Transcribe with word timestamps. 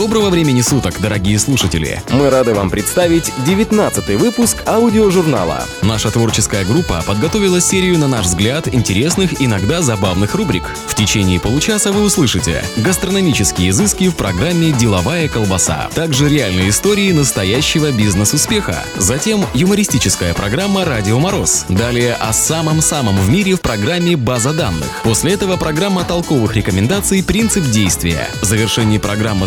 Доброго 0.00 0.30
времени 0.30 0.62
суток, 0.62 0.98
дорогие 0.98 1.38
слушатели! 1.38 2.02
Мы 2.10 2.30
рады 2.30 2.54
вам 2.54 2.70
представить 2.70 3.30
19 3.44 4.18
выпуск 4.18 4.56
аудиожурнала. 4.66 5.66
Наша 5.82 6.10
творческая 6.10 6.64
группа 6.64 7.04
подготовила 7.06 7.60
серию, 7.60 7.98
на 7.98 8.08
наш 8.08 8.24
взгляд, 8.24 8.66
интересных, 8.72 9.42
иногда 9.42 9.82
забавных 9.82 10.34
рубрик. 10.34 10.62
В 10.86 10.94
течение 10.94 11.38
получаса 11.38 11.92
вы 11.92 12.02
услышите 12.02 12.64
гастрономические 12.78 13.68
изыски 13.68 14.08
в 14.08 14.16
программе 14.16 14.72
«Деловая 14.72 15.28
колбаса», 15.28 15.90
также 15.94 16.30
реальные 16.30 16.70
истории 16.70 17.12
настоящего 17.12 17.92
бизнес-успеха, 17.92 18.82
затем 18.96 19.44
юмористическая 19.52 20.32
программа 20.32 20.86
«Радио 20.86 21.20
Мороз», 21.20 21.66
далее 21.68 22.14
о 22.14 22.32
самом-самом 22.32 23.18
в 23.18 23.28
мире 23.28 23.54
в 23.54 23.60
программе 23.60 24.16
«База 24.16 24.54
данных». 24.54 24.88
После 25.04 25.34
этого 25.34 25.58
программа 25.58 26.04
толковых 26.04 26.56
рекомендаций 26.56 27.22
«Принцип 27.22 27.64
действия», 27.66 28.30
в 28.40 28.46
завершении 28.46 28.96
программа 28.96 29.46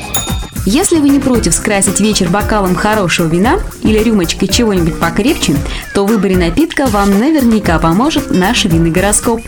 Если 0.65 0.97
вы 0.97 1.09
не 1.09 1.19
против 1.19 1.55
скрасить 1.55 1.99
вечер 1.99 2.29
бокалом 2.29 2.75
хорошего 2.75 3.27
вина 3.27 3.59
или 3.81 3.97
рюмочкой 3.97 4.47
чего-нибудь 4.47 4.99
покрепче, 4.99 5.55
то 5.95 6.05
в 6.05 6.09
выборе 6.09 6.37
напитка 6.37 6.85
вам 6.85 7.17
наверняка 7.17 7.79
поможет 7.79 8.29
наш 8.29 8.65
винный 8.65 8.91
гороскоп. 8.91 9.41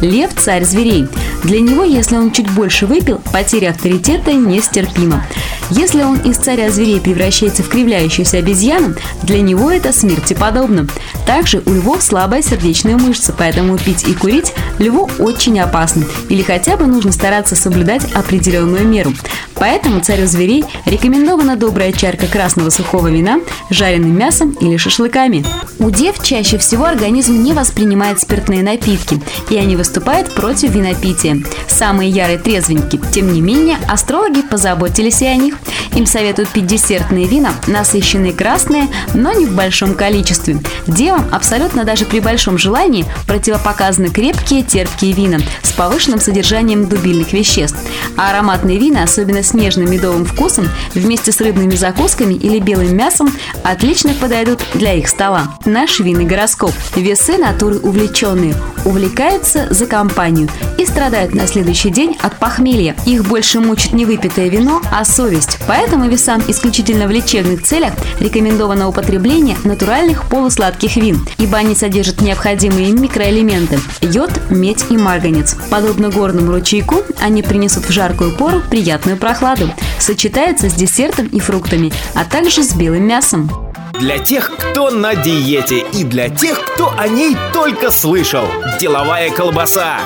Лев– 0.00 0.30
царь 0.36 0.64
зверей. 0.64 1.08
Для 1.42 1.60
него, 1.60 1.82
если 1.82 2.16
он 2.16 2.30
чуть 2.30 2.48
больше 2.50 2.86
выпил, 2.86 3.20
потеря 3.32 3.70
авторитета 3.70 4.32
нестерпима. 4.32 5.26
Если 5.70 6.02
он 6.02 6.18
из 6.18 6.36
царя 6.36 6.70
зверей 6.70 7.00
превращается 7.00 7.62
в 7.62 7.68
кривляющуюся 7.68 8.38
обезьяну, 8.38 8.94
для 9.22 9.40
него 9.40 9.70
это 9.70 9.92
смерти 9.92 10.34
подобно. 10.34 10.86
Также 11.26 11.62
у 11.64 11.72
львов 11.72 12.02
слабая 12.02 12.42
сердечная 12.42 12.96
мышца, 12.96 13.34
поэтому 13.36 13.78
пить 13.78 14.08
и 14.08 14.14
курить 14.14 14.52
льву 14.78 15.08
очень 15.18 15.60
опасно. 15.60 16.04
Или 16.28 16.42
хотя 16.42 16.76
бы 16.76 16.86
нужно 16.86 17.12
стараться 17.12 17.54
соблюдать 17.54 18.02
определенную 18.14 18.86
меру. 18.86 19.12
Поэтому 19.54 20.00
царю 20.00 20.26
зверей 20.26 20.64
рекомендована 20.86 21.54
добрая 21.54 21.92
чарка 21.92 22.26
красного 22.26 22.70
сухого 22.70 23.08
вина 23.08 23.40
жареным 23.68 24.16
мясом 24.16 24.52
или 24.52 24.78
шашлыками. 24.78 25.44
У 25.78 25.90
дев 25.90 26.22
чаще 26.22 26.56
всего 26.56 26.86
организм 26.86 27.42
не 27.42 27.52
воспринимает 27.52 28.20
спиртные 28.20 28.62
напитки, 28.62 29.20
и 29.50 29.56
они 29.56 29.76
выступают 29.76 30.32
против 30.32 30.70
винопития. 30.70 31.42
Самые 31.68 32.08
ярые 32.08 32.38
трезвенники. 32.38 32.98
Тем 33.12 33.32
не 33.32 33.42
менее, 33.42 33.76
астрологи 33.86 34.40
позаботились 34.40 35.20
и 35.20 35.26
о 35.26 35.36
них. 35.36 35.59
Им 35.94 36.06
советуют 36.06 36.48
пить 36.50 36.66
десертные 36.66 37.26
вина, 37.26 37.52
насыщенные 37.66 38.32
красные, 38.32 38.88
но 39.14 39.32
не 39.32 39.46
в 39.46 39.54
большом 39.54 39.94
количестве. 39.94 40.58
Девам 40.86 41.28
абсолютно 41.32 41.84
даже 41.84 42.04
при 42.04 42.20
большом 42.20 42.58
желании 42.58 43.04
противопоказаны 43.26 44.08
крепкие 44.08 44.62
терпкие 44.62 45.12
вина 45.12 45.38
с 45.62 45.72
повышенным 45.72 46.20
содержанием 46.20 46.88
дубильных 46.88 47.32
веществ. 47.32 47.78
А 48.16 48.30
ароматные 48.30 48.78
вина, 48.78 49.02
особенно 49.02 49.42
с 49.42 49.54
нежным 49.54 49.90
медовым 49.90 50.24
вкусом, 50.24 50.68
вместе 50.94 51.32
с 51.32 51.40
рыбными 51.40 51.74
закусками 51.74 52.34
или 52.34 52.58
белым 52.58 52.96
мясом, 52.96 53.32
отлично 53.64 54.14
подойдут 54.14 54.60
для 54.74 54.94
их 54.94 55.08
стола. 55.08 55.56
Наш 55.64 56.00
винный 56.00 56.24
гороскоп. 56.24 56.72
Весы 56.94 57.36
натуры 57.38 57.78
увлеченные, 57.78 58.54
увлекаются 58.84 59.66
за 59.70 59.86
компанию 59.86 60.48
и 60.78 60.86
страдают 60.86 61.34
на 61.34 61.46
следующий 61.46 61.90
день 61.90 62.16
от 62.20 62.36
похмелья. 62.38 62.94
Их 63.06 63.24
больше 63.24 63.60
мучит 63.60 63.92
не 63.92 64.04
выпитое 64.04 64.48
вино, 64.48 64.80
а 64.92 65.04
совесть. 65.04 65.49
Поэтому 65.66 66.08
весам 66.08 66.42
исключительно 66.48 67.06
в 67.06 67.10
лечебных 67.10 67.62
целях 67.62 67.94
рекомендовано 68.18 68.88
употребление 68.88 69.56
натуральных 69.64 70.24
полусладких 70.28 70.96
вин, 70.96 71.26
ибо 71.38 71.58
они 71.58 71.74
содержат 71.74 72.20
необходимые 72.20 72.92
микроэлементы– 72.92 73.78
йод, 74.00 74.30
медь 74.50 74.84
и 74.90 74.96
марганец. 74.96 75.56
Подобно 75.70 76.10
горному 76.10 76.52
ручейку, 76.52 77.02
они 77.20 77.42
принесут 77.42 77.84
в 77.84 77.90
жаркую 77.90 78.36
пору 78.36 78.60
приятную 78.68 79.16
прохладу, 79.16 79.70
сочетаются 79.98 80.68
с 80.68 80.74
десертом 80.74 81.26
и 81.26 81.40
фруктами, 81.40 81.92
а 82.14 82.24
также 82.24 82.62
с 82.62 82.74
белым 82.74 83.06
мясом. 83.06 83.50
Для 83.98 84.18
тех, 84.18 84.50
кто 84.56 84.90
на 84.90 85.14
диете 85.14 85.84
и 85.92 86.04
для 86.04 86.30
тех, 86.30 86.58
кто 86.58 86.94
о 86.96 87.06
ней 87.06 87.36
только 87.52 87.90
слышал. 87.90 88.46
Деловая 88.80 89.30
колбаса. 89.30 89.98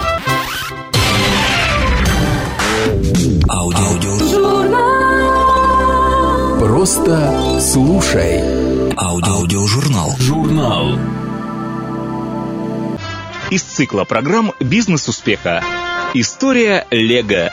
Аудио. 3.49 4.24
Просто 6.85 7.61
слушай. 7.63 8.43
Аудиожурнал. 8.95 10.15
Журнал. 10.19 10.99
Из 13.49 13.63
цикла 13.63 14.05
программ 14.05 14.53
«Бизнес 14.61 15.09
успеха». 15.09 15.65
История 16.13 16.87
Лего. 16.91 17.51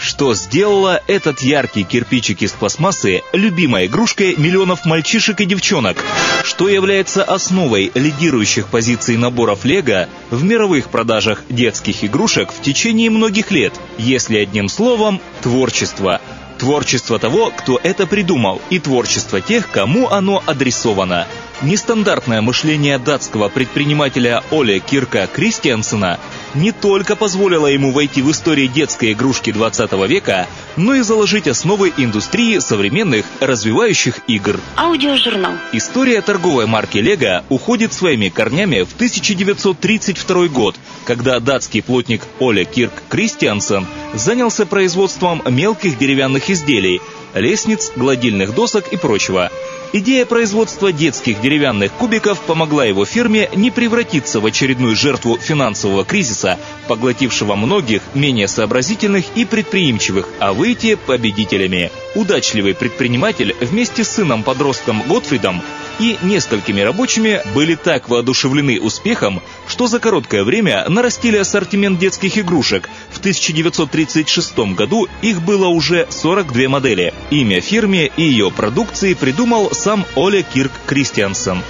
Что 0.00 0.34
сделала 0.34 1.00
этот 1.06 1.40
яркий 1.40 1.84
кирпичик 1.84 2.42
из 2.42 2.50
пластмассы 2.50 3.22
любимой 3.32 3.86
игрушкой 3.86 4.34
миллионов 4.34 4.84
мальчишек 4.84 5.40
и 5.40 5.44
девчонок? 5.44 5.96
Что 6.42 6.68
является 6.68 7.22
основой 7.22 7.92
лидирующих 7.94 8.66
позиций 8.66 9.16
наборов 9.16 9.64
Лего 9.64 10.08
в 10.30 10.42
мировых 10.42 10.88
продажах 10.88 11.44
детских 11.48 12.02
игрушек 12.02 12.50
в 12.50 12.60
течение 12.60 13.08
многих 13.08 13.52
лет? 13.52 13.72
Если 13.98 14.36
одним 14.36 14.68
словом, 14.68 15.20
творчество. 15.42 16.20
Творчество 16.58 17.18
того, 17.18 17.52
кто 17.56 17.78
это 17.82 18.06
придумал, 18.06 18.60
и 18.68 18.78
творчество 18.78 19.40
тех, 19.40 19.70
кому 19.70 20.08
оно 20.08 20.42
адресовано. 20.44 21.26
Нестандартное 21.60 22.40
мышление 22.40 23.00
датского 23.00 23.48
предпринимателя 23.48 24.44
Оля 24.52 24.78
Кирка 24.78 25.26
Кристиансена 25.26 26.20
не 26.54 26.70
только 26.70 27.16
позволило 27.16 27.66
ему 27.66 27.90
войти 27.90 28.22
в 28.22 28.30
историю 28.30 28.68
детской 28.68 29.12
игрушки 29.12 29.50
20 29.50 29.92
века, 30.08 30.46
но 30.76 30.94
и 30.94 31.00
заложить 31.00 31.48
основы 31.48 31.92
индустрии 31.96 32.60
современных 32.60 33.26
развивающих 33.40 34.20
игр. 34.28 34.60
Аудиожурнал. 34.76 35.54
История 35.72 36.22
торговой 36.22 36.66
марки 36.66 36.98
Лего 36.98 37.42
уходит 37.48 37.92
своими 37.92 38.28
корнями 38.28 38.82
в 38.82 38.94
1932 38.94 40.46
год, 40.48 40.76
когда 41.04 41.40
датский 41.40 41.82
плотник 41.82 42.22
Оля 42.38 42.64
Кирк 42.64 42.92
Кристиансен 43.08 43.84
занялся 44.14 44.64
производством 44.64 45.42
мелких 45.48 45.98
деревянных 45.98 46.50
изделий, 46.50 47.00
лестниц, 47.34 47.92
гладильных 47.96 48.54
досок 48.54 48.88
и 48.92 48.96
прочего. 48.96 49.50
Идея 49.90 50.26
производства 50.26 50.92
детских 50.92 51.40
деревянных 51.40 51.92
кубиков 51.92 52.38
помогла 52.42 52.84
его 52.84 53.06
фирме 53.06 53.48
не 53.54 53.70
превратиться 53.70 54.38
в 54.38 54.44
очередную 54.44 54.94
жертву 54.94 55.38
финансового 55.38 56.04
кризиса, 56.04 56.58
поглотившего 56.88 57.54
многих 57.54 58.02
менее 58.12 58.48
сообразительных 58.48 59.24
и 59.34 59.46
предприимчивых, 59.46 60.28
а 60.40 60.52
выйти 60.52 60.94
победителями. 60.94 61.90
Удачливый 62.14 62.74
предприниматель 62.74 63.56
вместе 63.62 64.04
с 64.04 64.10
сыном-подростком 64.10 65.02
Готфридом 65.08 65.62
и 65.98 66.18
несколькими 66.22 66.82
рабочими 66.82 67.40
были 67.54 67.74
так 67.74 68.10
воодушевлены 68.10 68.80
успехом, 68.80 69.42
что 69.66 69.86
за 69.86 70.00
короткое 70.00 70.44
время 70.44 70.84
нарастили 70.88 71.38
ассортимент 71.38 71.98
детских 71.98 72.36
игрушек. 72.36 72.90
В 73.10 73.18
1936 73.20 74.58
году 74.74 75.08
их 75.22 75.40
было 75.40 75.68
уже 75.68 76.06
42 76.10 76.68
модели. 76.68 77.14
Имя 77.30 77.60
фирме 77.60 78.10
и 78.16 78.22
ее 78.22 78.50
продукции 78.50 79.14
придумал 79.14 79.70
сам 79.72 80.06
Оля 80.16 80.42
Кирк 80.42 80.72
Кристиансен. 80.86 81.62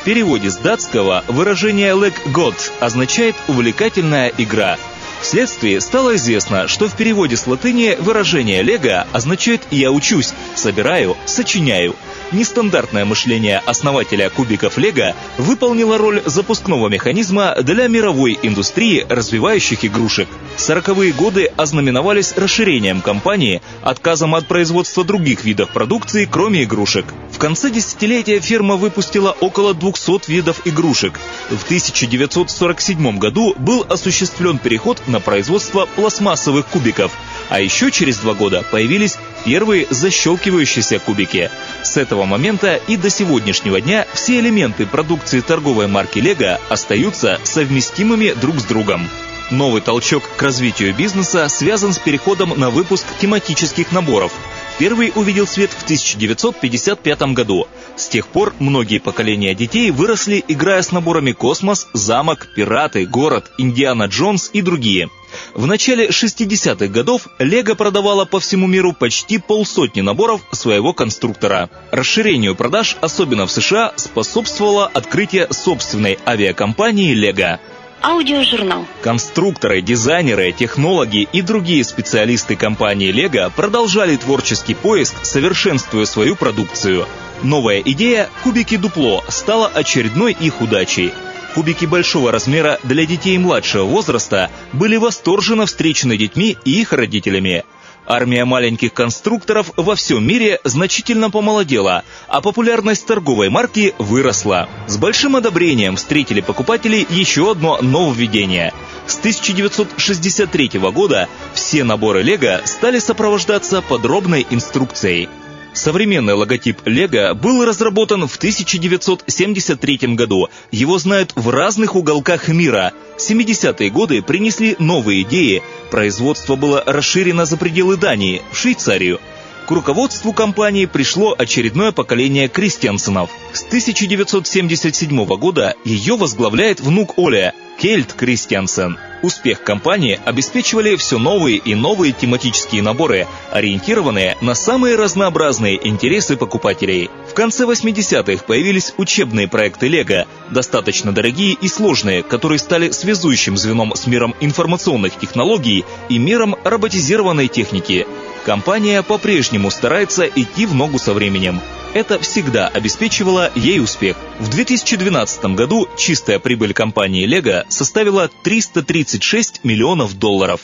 В 0.00 0.04
переводе 0.04 0.50
с 0.50 0.56
датского 0.56 1.24
выражение 1.28 1.92
«leg 1.92 2.14
god» 2.26 2.54
означает 2.80 3.34
«увлекательная 3.48 4.32
игра». 4.38 4.78
Вследствие 5.20 5.80
стало 5.80 6.16
известно, 6.16 6.68
что 6.68 6.88
в 6.88 6.96
переводе 6.96 7.36
с 7.36 7.46
латыни 7.46 7.96
выражение 7.98 8.62
«лего» 8.62 9.06
означает 9.12 9.62
«я 9.70 9.90
учусь», 9.90 10.32
«собираю», 10.54 11.16
«сочиняю». 11.24 11.96
Нестандартное 12.32 13.04
мышление 13.04 13.62
основателя 13.64 14.30
кубиков 14.30 14.78
Лего 14.78 15.14
выполнило 15.38 15.96
роль 15.96 16.22
запускного 16.24 16.88
механизма 16.88 17.56
для 17.62 17.86
мировой 17.86 18.38
индустрии 18.42 19.06
развивающих 19.08 19.84
игрушек. 19.84 20.28
Сороковые 20.56 21.12
годы 21.12 21.50
ознаменовались 21.56 22.32
расширением 22.34 23.02
компании, 23.02 23.60
отказом 23.82 24.34
от 24.34 24.46
производства 24.46 25.04
других 25.04 25.44
видов 25.44 25.70
продукции, 25.70 26.24
кроме 26.30 26.64
игрушек. 26.64 27.04
В 27.30 27.38
конце 27.38 27.70
десятилетия 27.70 28.40
фирма 28.40 28.76
выпустила 28.76 29.36
около 29.40 29.74
200 29.74 30.30
видов 30.30 30.62
игрушек. 30.64 31.20
В 31.50 31.62
1947 31.64 33.18
году 33.18 33.54
был 33.58 33.84
осуществлен 33.88 34.58
переход 34.58 35.02
на 35.06 35.20
производство 35.20 35.86
пластмассовых 35.94 36.66
кубиков, 36.66 37.12
а 37.50 37.60
еще 37.60 37.90
через 37.90 38.18
два 38.18 38.32
года 38.32 38.64
появились 38.70 39.18
первые 39.44 39.86
защелкивающиеся 39.90 40.98
кубики. 40.98 41.50
С 41.82 41.98
этого 41.98 42.24
момента 42.24 42.80
и 42.88 42.96
до 42.96 43.10
сегодняшнего 43.10 43.80
дня 43.82 44.06
все 44.14 44.40
элементы 44.40 44.86
продукции 44.86 45.40
торговой 45.40 45.86
марки 45.86 46.18
Lego 46.18 46.58
остаются 46.70 47.38
совместимыми 47.44 48.32
друг 48.32 48.58
с 48.58 48.64
другом. 48.64 49.08
Новый 49.50 49.80
толчок 49.80 50.24
к 50.36 50.42
развитию 50.42 50.92
бизнеса 50.92 51.48
связан 51.48 51.92
с 51.92 51.98
переходом 51.98 52.54
на 52.56 52.68
выпуск 52.70 53.06
тематических 53.20 53.92
наборов. 53.92 54.32
Первый 54.76 55.12
увидел 55.14 55.46
свет 55.46 55.70
в 55.70 55.84
1955 55.84 57.22
году. 57.32 57.68
С 57.94 58.08
тех 58.08 58.26
пор 58.26 58.54
многие 58.58 58.98
поколения 58.98 59.54
детей 59.54 59.92
выросли, 59.92 60.44
играя 60.48 60.82
с 60.82 60.90
наборами 60.90 61.30
«Космос», 61.30 61.86
«Замок», 61.92 62.48
«Пираты», 62.56 63.06
«Город», 63.06 63.52
«Индиана 63.56 64.06
Джонс» 64.06 64.50
и 64.52 64.62
другие. 64.62 65.10
В 65.54 65.66
начале 65.66 66.08
60-х 66.08 66.88
годов 66.88 67.28
Лего 67.38 67.74
продавала 67.74 68.24
по 68.24 68.40
всему 68.40 68.66
миру 68.66 68.92
почти 68.92 69.38
полсотни 69.38 70.00
наборов 70.00 70.40
своего 70.50 70.92
конструктора. 70.92 71.70
Расширению 71.92 72.56
продаж, 72.56 72.96
особенно 73.00 73.46
в 73.46 73.52
США, 73.52 73.92
способствовало 73.96 74.86
открытие 74.86 75.46
собственной 75.52 76.18
авиакомпании 76.26 77.14
Лего. 77.14 77.60
Аудиожурнал. 78.02 78.86
Конструкторы, 79.02 79.80
дизайнеры, 79.80 80.52
технологи 80.52 81.28
и 81.32 81.42
другие 81.42 81.82
специалисты 81.84 82.56
компании 82.56 83.12
Lego 83.12 83.50
продолжали 83.54 84.16
творческий 84.16 84.74
поиск, 84.74 85.24
совершенствуя 85.24 86.04
свою 86.04 86.36
продукцию. 86.36 87.06
Новая 87.42 87.80
идея 87.80 88.28
«Кубики 88.42 88.76
Дупло» 88.76 89.24
стала 89.28 89.66
очередной 89.68 90.32
их 90.32 90.60
удачей. 90.60 91.12
Кубики 91.54 91.86
большого 91.86 92.32
размера 92.32 92.78
для 92.82 93.06
детей 93.06 93.38
младшего 93.38 93.84
возраста 93.84 94.50
были 94.72 94.96
восторженно 94.96 95.66
встречены 95.66 96.16
детьми 96.16 96.56
и 96.64 96.80
их 96.80 96.92
родителями– 96.92 97.64
Армия 98.06 98.44
маленьких 98.44 98.94
конструкторов 98.94 99.72
во 99.76 99.96
всем 99.96 100.26
мире 100.26 100.60
значительно 100.62 101.28
помолодела, 101.28 102.04
а 102.28 102.40
популярность 102.40 103.04
торговой 103.04 103.48
марки 103.48 103.94
выросла. 103.98 104.68
С 104.86 104.96
большим 104.96 105.34
одобрением 105.34 105.96
встретили 105.96 106.40
покупатели 106.40 107.04
еще 107.10 107.50
одно 107.50 107.78
нововведение. 107.82 108.72
С 109.06 109.18
1963 109.18 110.78
года 110.92 111.28
все 111.52 111.82
наборы 111.82 112.22
Лего 112.22 112.60
стали 112.64 113.00
сопровождаться 113.00 113.82
подробной 113.82 114.46
инструкцией. 114.50 115.28
Современный 115.76 116.32
логотип 116.32 116.78
Лего 116.86 117.34
был 117.34 117.62
разработан 117.64 118.26
в 118.26 118.36
1973 118.36 120.14
году. 120.14 120.48
Его 120.70 120.98
знают 120.98 121.32
в 121.34 121.50
разных 121.50 121.96
уголках 121.96 122.48
мира. 122.48 122.94
70-е 123.18 123.90
годы 123.90 124.22
принесли 124.22 124.76
новые 124.78 125.22
идеи. 125.22 125.62
Производство 125.90 126.56
было 126.56 126.82
расширено 126.86 127.44
за 127.44 127.56
пределы 127.56 127.96
Дании, 127.96 128.42
в 128.52 128.56
Швейцарию. 128.56 129.20
К 129.66 129.72
руководству 129.72 130.32
компании 130.32 130.86
пришло 130.86 131.34
очередное 131.36 131.90
поколение 131.90 132.46
Кристиансенов. 132.46 133.30
С 133.52 133.64
1977 133.64 135.26
года 135.36 135.74
ее 135.84 136.16
возглавляет 136.16 136.78
внук 136.78 137.18
Оля, 137.18 137.52
Кельт 137.76 138.12
Кристиансен. 138.12 138.96
Успех 139.22 139.64
компании 139.64 140.20
обеспечивали 140.24 140.94
все 140.94 141.18
новые 141.18 141.56
и 141.56 141.74
новые 141.74 142.12
тематические 142.12 142.82
наборы, 142.82 143.26
ориентированные 143.50 144.36
на 144.40 144.54
самые 144.54 144.94
разнообразные 144.94 145.84
интересы 145.88 146.36
покупателей. 146.36 147.10
В 147.28 147.34
конце 147.34 147.64
80-х 147.64 148.44
появились 148.44 148.94
учебные 148.98 149.48
проекты 149.48 149.88
Лего, 149.88 150.26
достаточно 150.48 151.10
дорогие 151.10 151.54
и 151.54 151.66
сложные, 151.66 152.22
которые 152.22 152.60
стали 152.60 152.90
связующим 152.92 153.56
звеном 153.56 153.96
с 153.96 154.06
миром 154.06 154.36
информационных 154.40 155.18
технологий 155.18 155.84
и 156.08 156.18
миром 156.18 156.54
роботизированной 156.62 157.48
техники. 157.48 158.06
Компания 158.46 159.02
по-прежнему 159.02 159.72
старается 159.72 160.24
идти 160.24 160.66
в 160.66 160.74
ногу 160.74 161.00
со 161.00 161.12
временем. 161.12 161.60
Это 161.94 162.20
всегда 162.20 162.68
обеспечивало 162.68 163.50
ей 163.56 163.80
успех. 163.80 164.16
В 164.38 164.48
2012 164.48 165.46
году 165.56 165.88
чистая 165.96 166.38
прибыль 166.38 166.72
компании 166.72 167.28
Lego 167.28 167.64
составила 167.68 168.30
336 168.44 169.64
миллионов 169.64 170.16
долларов. 170.16 170.60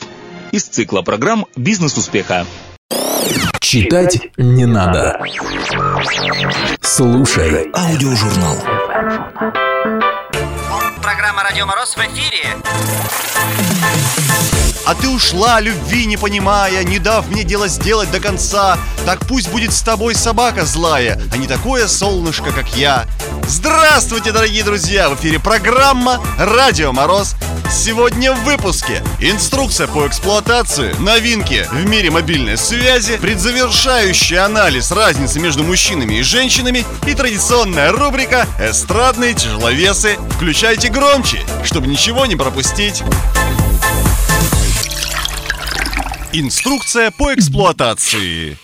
Из 0.52 0.62
цикла 0.62 1.02
программ 1.02 1.46
«Бизнес 1.56 1.96
успеха». 1.96 2.46
Читать 3.58 4.28
не 4.36 4.64
надо. 4.64 5.20
Слушай 6.80 7.68
Аудиожурнал. 7.74 8.58
Программа 11.02 11.42
«Радио 11.42 11.66
Мороз» 11.66 11.96
в 11.96 11.98
эфире. 11.98 12.46
А 14.84 14.94
ты 14.94 15.08
ушла, 15.08 15.60
любви 15.60 16.06
не 16.06 16.16
понимая, 16.16 16.82
не 16.82 16.98
дав 16.98 17.28
мне 17.28 17.44
дело 17.44 17.68
сделать 17.68 18.10
до 18.10 18.18
конца. 18.18 18.78
Так 19.06 19.20
пусть 19.26 19.48
будет 19.50 19.72
с 19.72 19.80
тобой 19.80 20.14
собака 20.14 20.64
злая, 20.64 21.20
а 21.32 21.36
не 21.36 21.46
такое 21.46 21.86
солнышко, 21.86 22.50
как 22.50 22.76
я. 22.76 23.06
Здравствуйте, 23.46 24.32
дорогие 24.32 24.64
друзья! 24.64 25.08
В 25.08 25.14
эфире 25.14 25.38
программа 25.38 26.20
«Радио 26.38 26.92
Мороз». 26.92 27.36
Сегодня 27.70 28.32
в 28.32 28.44
выпуске 28.44 29.02
Инструкция 29.20 29.86
по 29.86 30.06
эксплуатации, 30.06 30.94
новинки 30.98 31.66
в 31.70 31.86
мире 31.86 32.10
мобильной 32.10 32.58
связи, 32.58 33.16
предзавершающий 33.16 34.38
анализ 34.38 34.90
разницы 34.90 35.40
между 35.40 35.62
мужчинами 35.64 36.16
и 36.16 36.22
женщинами 36.22 36.84
и 37.06 37.14
традиционная 37.14 37.92
рубрика 37.92 38.46
«Эстрадные 38.60 39.34
тяжеловесы». 39.34 40.18
Включайте 40.36 40.88
громче, 40.88 41.40
чтобы 41.64 41.86
ничего 41.86 42.26
не 42.26 42.36
пропустить. 42.36 43.02
Инструкция 46.34 47.10
по 47.10 47.34
эксплуатации. 47.34 48.56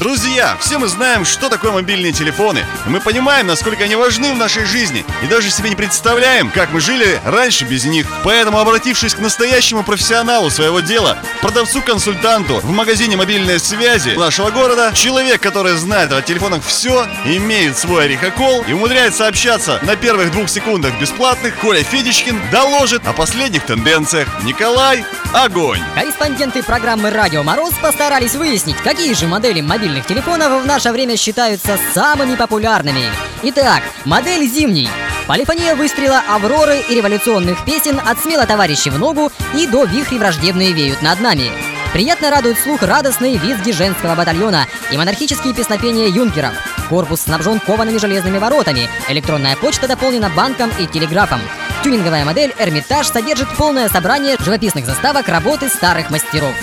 Друзья, 0.00 0.56
все 0.60 0.78
мы 0.78 0.88
знаем, 0.88 1.24
что 1.24 1.48
такое 1.48 1.70
мобильные 1.70 2.10
телефоны. 2.10 2.64
Мы 2.86 3.00
понимаем, 3.00 3.46
насколько 3.46 3.84
они 3.84 3.94
важны 3.94 4.32
в 4.32 4.36
нашей 4.36 4.64
жизни. 4.64 5.04
И 5.22 5.26
даже 5.26 5.50
себе 5.50 5.70
не 5.70 5.76
представляем, 5.76 6.50
как 6.50 6.72
мы 6.72 6.80
жили 6.80 7.20
раньше 7.24 7.64
без 7.64 7.84
них. 7.84 8.04
Поэтому, 8.24 8.58
обратившись 8.58 9.14
к 9.14 9.20
настоящему 9.20 9.84
профессионалу 9.84 10.50
своего 10.50 10.80
дела, 10.80 11.18
продавцу-консультанту 11.42 12.56
в 12.56 12.70
магазине 12.70 13.16
мобильной 13.16 13.60
связи 13.60 14.16
нашего 14.16 14.50
города, 14.50 14.90
человек, 14.94 15.40
который 15.40 15.76
знает 15.76 16.12
о 16.12 16.22
телефонах 16.22 16.64
все, 16.64 17.06
имеет 17.24 17.78
свой 17.78 18.06
орехокол 18.06 18.64
и 18.66 18.72
умудряется 18.72 19.28
общаться 19.28 19.78
на 19.82 19.94
первых 19.94 20.32
двух 20.32 20.48
секундах 20.48 20.98
бесплатных, 21.00 21.54
Коля 21.60 21.84
Федичкин 21.84 22.50
доложит 22.50 23.06
о 23.06 23.12
последних 23.12 23.64
тенденциях. 23.64 24.28
Николай, 24.42 25.04
огонь! 25.32 25.80
Корреспонденты 25.94 26.64
программы 26.64 27.10
«Радио 27.10 27.44
Мороз» 27.44 27.74
постарались 27.80 28.34
выяснить, 28.34 28.76
какие 28.78 29.14
же 29.14 29.28
модели 29.28 29.60
мобильных 29.60 29.83
телефонов 29.84 30.62
в 30.62 30.66
наше 30.66 30.90
время 30.90 31.16
считаются 31.16 31.78
самыми 31.92 32.36
популярными. 32.36 33.04
Итак, 33.42 33.82
модель 34.04 34.48
зимний. 34.48 34.88
Полифония 35.26 35.74
выстрела 35.74 36.22
«Авроры» 36.28 36.80
и 36.88 36.94
революционных 36.94 37.64
песен 37.64 38.00
от 38.04 38.18
смело 38.18 38.46
товарищей 38.46 38.90
в 38.90 38.98
ногу 38.98 39.30
и 39.54 39.66
до 39.66 39.84
вихри 39.84 40.18
враждебные 40.18 40.72
веют 40.72 41.02
над 41.02 41.20
нами. 41.20 41.50
Приятно 41.92 42.30
радует 42.30 42.58
слух 42.58 42.82
радостные 42.82 43.36
визги 43.36 43.72
женского 43.72 44.14
батальона 44.14 44.66
и 44.90 44.96
монархические 44.96 45.54
песнопения 45.54 46.08
юнкеров. 46.08 46.54
Корпус 46.88 47.20
снабжен 47.22 47.60
коваными 47.60 47.98
железными 47.98 48.38
воротами, 48.38 48.88
электронная 49.08 49.56
почта 49.56 49.86
дополнена 49.86 50.30
банком 50.30 50.70
и 50.78 50.86
телеграфом. 50.86 51.40
Тюнинговая 51.82 52.24
модель 52.24 52.54
«Эрмитаж» 52.58 53.06
содержит 53.06 53.48
полное 53.56 53.88
собрание 53.88 54.36
живописных 54.40 54.86
заставок 54.86 55.28
работы 55.28 55.68
старых 55.68 56.10
мастеров. 56.10 56.54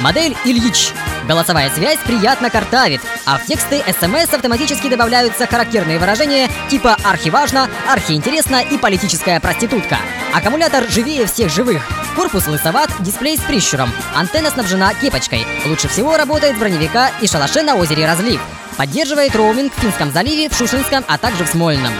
Модель 0.00 0.36
Ильич. 0.44 0.92
Голосовая 1.26 1.70
связь 1.70 1.98
приятно 2.06 2.50
картавит, 2.50 3.00
а 3.26 3.38
в 3.38 3.44
тексты 3.44 3.82
СМС 4.00 4.32
автоматически 4.32 4.88
добавляются 4.88 5.46
характерные 5.46 5.98
выражения 5.98 6.48
типа 6.70 6.96
«архиважно», 7.04 7.68
«архиинтересно» 7.88 8.62
и 8.62 8.78
«политическая 8.78 9.40
проститутка». 9.40 9.98
Аккумулятор 10.32 10.88
живее 10.88 11.26
всех 11.26 11.50
живых. 11.50 11.82
Корпус 12.16 12.46
лысоват, 12.46 12.90
дисплей 13.00 13.36
с 13.36 13.40
прищуром. 13.40 13.90
Антенна 14.14 14.50
снабжена 14.50 14.94
кепочкой. 14.94 15.46
Лучше 15.66 15.88
всего 15.88 16.16
работает 16.16 16.56
в 16.56 16.58
броневика 16.60 17.10
и 17.20 17.26
шалаше 17.26 17.62
на 17.62 17.74
озере 17.76 18.06
Разлив. 18.06 18.40
Поддерживает 18.76 19.34
роуминг 19.34 19.72
в 19.74 19.80
Финском 19.80 20.12
заливе, 20.12 20.48
в 20.48 20.54
Шушинском, 20.54 21.04
а 21.08 21.18
также 21.18 21.44
в 21.44 21.48
Смольном. 21.48 21.92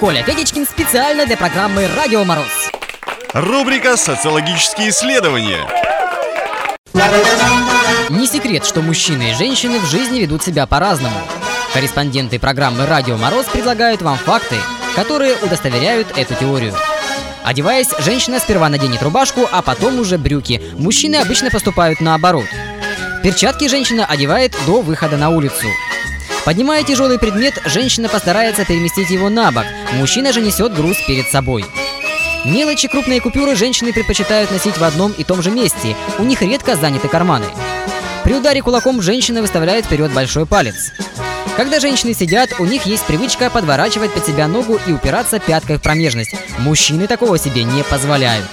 Коля 0.00 0.22
Федичкин 0.24 0.66
специально 0.66 1.24
для 1.24 1.36
программы 1.36 1.88
«Радио 1.96 2.24
Мороз». 2.24 2.70
Рубрика 3.32 3.96
«Социологические 3.96 4.90
исследования». 4.90 5.93
Не 8.10 8.26
секрет, 8.26 8.64
что 8.64 8.80
мужчины 8.80 9.30
и 9.30 9.34
женщины 9.34 9.80
в 9.80 9.86
жизни 9.86 10.20
ведут 10.20 10.42
себя 10.42 10.66
по-разному. 10.66 11.16
Корреспонденты 11.72 12.38
программы 12.38 12.86
«Радио 12.86 13.16
Мороз» 13.16 13.46
предлагают 13.46 14.00
вам 14.00 14.16
факты, 14.16 14.56
которые 14.94 15.34
удостоверяют 15.42 16.16
эту 16.16 16.34
теорию. 16.34 16.74
Одеваясь, 17.42 17.88
женщина 17.98 18.38
сперва 18.38 18.68
наденет 18.68 19.02
рубашку, 19.02 19.48
а 19.50 19.60
потом 19.60 19.98
уже 19.98 20.18
брюки. 20.18 20.62
Мужчины 20.78 21.16
обычно 21.16 21.50
поступают 21.50 22.00
наоборот. 22.00 22.46
Перчатки 23.22 23.68
женщина 23.68 24.06
одевает 24.06 24.56
до 24.66 24.80
выхода 24.80 25.16
на 25.16 25.30
улицу. 25.30 25.66
Поднимая 26.44 26.84
тяжелый 26.84 27.18
предмет, 27.18 27.60
женщина 27.64 28.08
постарается 28.08 28.64
переместить 28.64 29.10
его 29.10 29.30
на 29.30 29.50
бок, 29.50 29.64
мужчина 29.94 30.32
же 30.32 30.42
несет 30.42 30.74
груз 30.74 30.96
перед 31.06 31.26
собой. 31.28 31.64
Мелочи 32.44 32.88
крупные 32.88 33.22
купюры 33.22 33.56
женщины 33.56 33.92
предпочитают 33.92 34.50
носить 34.50 34.76
в 34.76 34.84
одном 34.84 35.12
и 35.12 35.24
том 35.24 35.42
же 35.42 35.50
месте, 35.50 35.96
у 36.18 36.24
них 36.24 36.42
редко 36.42 36.76
заняты 36.76 37.08
карманы. 37.08 37.46
При 38.22 38.34
ударе 38.34 38.60
кулаком 38.60 39.00
женщина 39.00 39.40
выставляет 39.40 39.86
вперед 39.86 40.12
большой 40.12 40.44
палец. 40.44 40.92
Когда 41.56 41.80
женщины 41.80 42.12
сидят, 42.12 42.50
у 42.58 42.66
них 42.66 42.84
есть 42.84 43.04
привычка 43.04 43.48
подворачивать 43.48 44.12
под 44.12 44.26
себя 44.26 44.46
ногу 44.46 44.78
и 44.86 44.92
упираться 44.92 45.38
пяткой 45.38 45.78
в 45.78 45.82
промежность. 45.82 46.34
Мужчины 46.58 47.06
такого 47.06 47.38
себе 47.38 47.64
не 47.64 47.82
позволяют. 47.82 48.46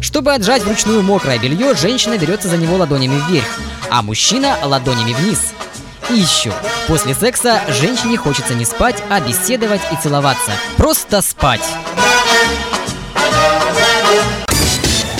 Чтобы 0.00 0.32
отжать 0.32 0.64
вручную 0.64 1.02
мокрое 1.02 1.38
белье, 1.38 1.74
женщина 1.74 2.16
берется 2.16 2.48
за 2.48 2.56
него 2.56 2.76
ладонями 2.76 3.20
вверх, 3.28 3.58
а 3.90 4.00
мужчина 4.00 4.56
ладонями 4.64 5.12
вниз. 5.12 5.52
И 6.08 6.14
еще, 6.14 6.52
после 6.86 7.14
секса 7.14 7.60
женщине 7.68 8.16
хочется 8.16 8.54
не 8.54 8.64
спать, 8.64 8.96
а 9.10 9.20
беседовать 9.20 9.82
и 9.92 10.02
целоваться. 10.02 10.52
Просто 10.76 11.20
спать. 11.20 11.60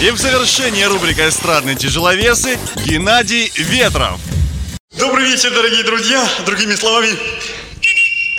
И 0.00 0.11
в 0.12 0.16
завершение 0.16 0.87
рубрика 0.87 1.28
«Эстрадные 1.28 1.76
тяжеловесы» 1.76 2.59
Геннадий 2.87 3.52
Ветров. 3.54 4.19
Добрый 4.97 5.26
вечер, 5.26 5.52
дорогие 5.52 5.85
друзья. 5.85 6.26
Другими 6.47 6.75
словами, 6.75 7.11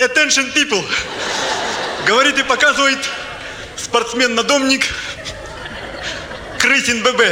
attention 0.00 0.52
people. 0.52 0.84
Говорит 2.04 2.36
и 2.36 2.42
показывает 2.42 2.98
спортсмен-надомник 3.76 4.92
Крысин 6.58 7.00
ББ. 7.04 7.22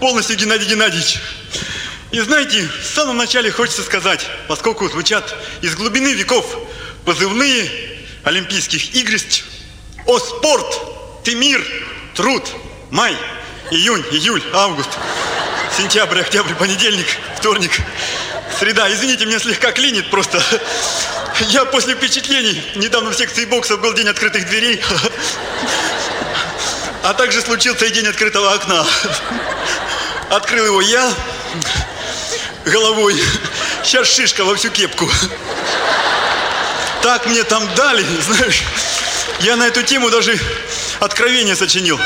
Полностью 0.00 0.36
Геннадий 0.36 0.68
Геннадьевич. 0.68 1.18
И 2.10 2.20
знаете, 2.20 2.68
в 2.82 2.94
самом 2.94 3.16
начале 3.16 3.50
хочется 3.50 3.84
сказать, 3.84 4.26
поскольку 4.48 4.86
звучат 4.86 5.34
из 5.62 5.74
глубины 5.76 6.12
веков 6.12 6.58
позывные 7.06 7.70
Олимпийских 8.24 8.94
игр, 8.94 9.18
о 10.04 10.18
спорт, 10.18 11.24
ты 11.24 11.34
мир, 11.36 11.64
труд, 12.14 12.46
май, 12.90 13.16
июнь, 13.70 14.04
июль, 14.10 14.42
август, 14.52 14.88
сентябрь, 15.76 16.20
октябрь, 16.20 16.54
понедельник, 16.54 17.06
вторник, 17.36 17.72
среда. 18.58 18.90
Извините, 18.92 19.26
меня 19.26 19.38
слегка 19.38 19.72
клинит 19.72 20.10
просто. 20.10 20.42
Я 21.48 21.64
после 21.66 21.94
впечатлений, 21.94 22.60
недавно 22.76 23.10
в 23.10 23.16
секции 23.16 23.44
бокса 23.44 23.76
был 23.76 23.94
день 23.94 24.08
открытых 24.08 24.48
дверей, 24.48 24.82
а 27.04 27.14
также 27.14 27.42
случился 27.42 27.84
и 27.84 27.90
день 27.90 28.06
открытого 28.06 28.52
окна. 28.52 28.84
Открыл 30.30 30.66
его 30.66 30.80
я 30.80 31.12
головой. 32.64 33.22
Сейчас 33.84 34.08
шишка 34.08 34.44
во 34.44 34.56
всю 34.56 34.70
кепку. 34.70 35.08
Так 37.02 37.26
мне 37.26 37.44
там 37.44 37.66
дали, 37.74 38.04
знаешь. 38.20 38.62
Я 39.40 39.56
на 39.56 39.68
эту 39.68 39.82
тему 39.82 40.10
даже 40.10 40.38
откровение 41.00 41.54
сочинил. 41.54 41.98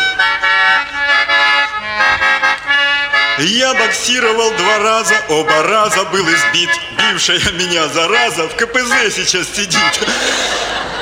Я 3.38 3.74
боксировал 3.74 4.50
два 4.52 4.78
раза, 4.78 5.14
оба 5.28 5.62
раза 5.62 6.04
был 6.04 6.24
избит. 6.26 6.68
Бившая 6.98 7.40
меня 7.52 7.88
зараза 7.88 8.48
в 8.48 8.56
КПЗ 8.56 9.14
сейчас 9.14 9.46
сидит. 9.48 9.78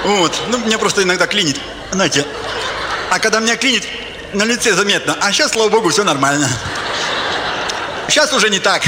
Вот, 0.05 0.33
ну 0.49 0.59
меня 0.59 0.79
просто 0.79 1.03
иногда 1.03 1.27
клинит, 1.27 1.61
знаете. 1.91 2.25
А 3.11 3.19
когда 3.19 3.41
меня 3.41 3.57
клинит, 3.57 3.87
на 4.33 4.45
лице 4.45 4.73
заметно. 4.75 5.17
А 5.21 5.33
сейчас, 5.33 5.53
слава 5.53 5.69
богу, 5.69 5.91
все 5.91 6.05
нормально. 6.05 6.49
Сейчас 8.09 8.33
уже 8.33 8.49
не 8.49 8.61
так. 8.61 8.83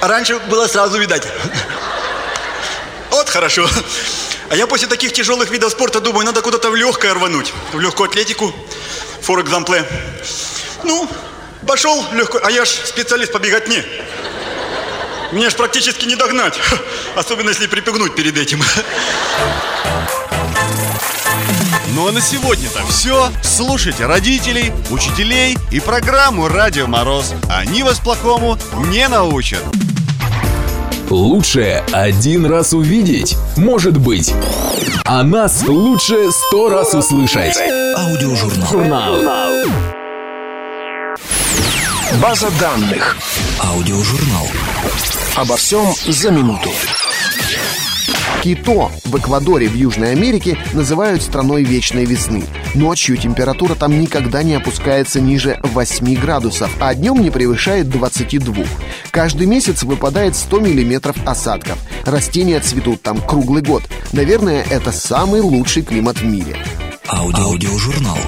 Раньше 0.00 0.38
было 0.38 0.66
сразу 0.66 0.98
видать. 0.98 1.26
Вот 3.10 3.28
хорошо. 3.28 3.68
А 4.48 4.56
я 4.56 4.66
после 4.66 4.86
таких 4.86 5.12
тяжелых 5.12 5.50
видов 5.50 5.72
спорта 5.72 6.00
думаю, 6.00 6.24
надо 6.24 6.40
куда-то 6.40 6.70
в 6.70 6.76
легкое 6.76 7.12
рвануть. 7.14 7.52
В 7.72 7.80
легкую 7.80 8.08
атлетику, 8.08 8.54
фор 9.20 9.40
экзампле. 9.42 9.84
Ну, 10.84 11.08
пошел 11.66 12.02
в 12.02 12.14
легкую, 12.14 12.46
а 12.46 12.50
я 12.50 12.64
ж 12.64 12.68
специалист 12.68 13.32
по 13.32 13.38
беготне. 13.38 13.84
Меня 15.32 15.50
ж 15.50 15.54
практически 15.54 16.06
не 16.06 16.14
догнать. 16.14 16.58
Особенно 17.16 17.48
если 17.50 17.66
припугнуть 17.66 18.14
перед 18.14 18.36
этим. 18.38 18.62
Ну 21.94 22.08
а 22.08 22.12
на 22.12 22.20
сегодня-то 22.20 22.86
все. 22.86 23.30
Слушайте 23.42 24.06
родителей, 24.06 24.72
учителей 24.90 25.56
и 25.70 25.80
программу 25.80 26.46
«Радио 26.48 26.86
Мороз». 26.86 27.32
Они 27.48 27.82
вас 27.82 27.98
плохому 27.98 28.58
не 28.88 29.08
научат. 29.08 29.62
Лучше 31.08 31.84
один 31.92 32.46
раз 32.46 32.72
увидеть, 32.72 33.36
может 33.56 33.96
быть. 33.96 34.34
А 35.04 35.22
нас 35.22 35.62
лучше 35.66 36.30
сто 36.32 36.68
раз 36.68 36.94
услышать. 36.94 37.56
Аудиожурнал. 37.96 38.68
Журнал. 38.70 39.55
База 42.22 42.50
данных. 42.60 43.16
Аудиожурнал. 43.60 44.46
Обо 45.34 45.56
всем 45.56 45.86
за 46.06 46.30
минуту. 46.30 46.70
Кито 48.42 48.90
в 49.04 49.18
Эквадоре 49.18 49.68
в 49.68 49.74
Южной 49.74 50.12
Америке 50.12 50.56
называют 50.72 51.22
страной 51.22 51.64
вечной 51.64 52.04
весны. 52.04 52.44
Ночью 52.74 53.16
температура 53.16 53.74
там 53.74 54.00
никогда 54.00 54.42
не 54.42 54.54
опускается 54.54 55.20
ниже 55.20 55.58
8 55.62 56.14
градусов, 56.14 56.70
а 56.80 56.94
днем 56.94 57.20
не 57.20 57.30
превышает 57.30 57.88
22. 57.90 58.64
Каждый 59.10 59.46
месяц 59.46 59.82
выпадает 59.82 60.36
100 60.36 60.60
миллиметров 60.60 61.16
осадков. 61.26 61.78
Растения 62.04 62.60
цветут 62.60 63.02
там 63.02 63.20
круглый 63.20 63.62
год. 63.62 63.82
Наверное, 64.12 64.64
это 64.70 64.92
самый 64.92 65.40
лучший 65.40 65.82
климат 65.82 66.18
в 66.18 66.24
мире. 66.24 66.56
Аудиожурнал. 67.08 68.18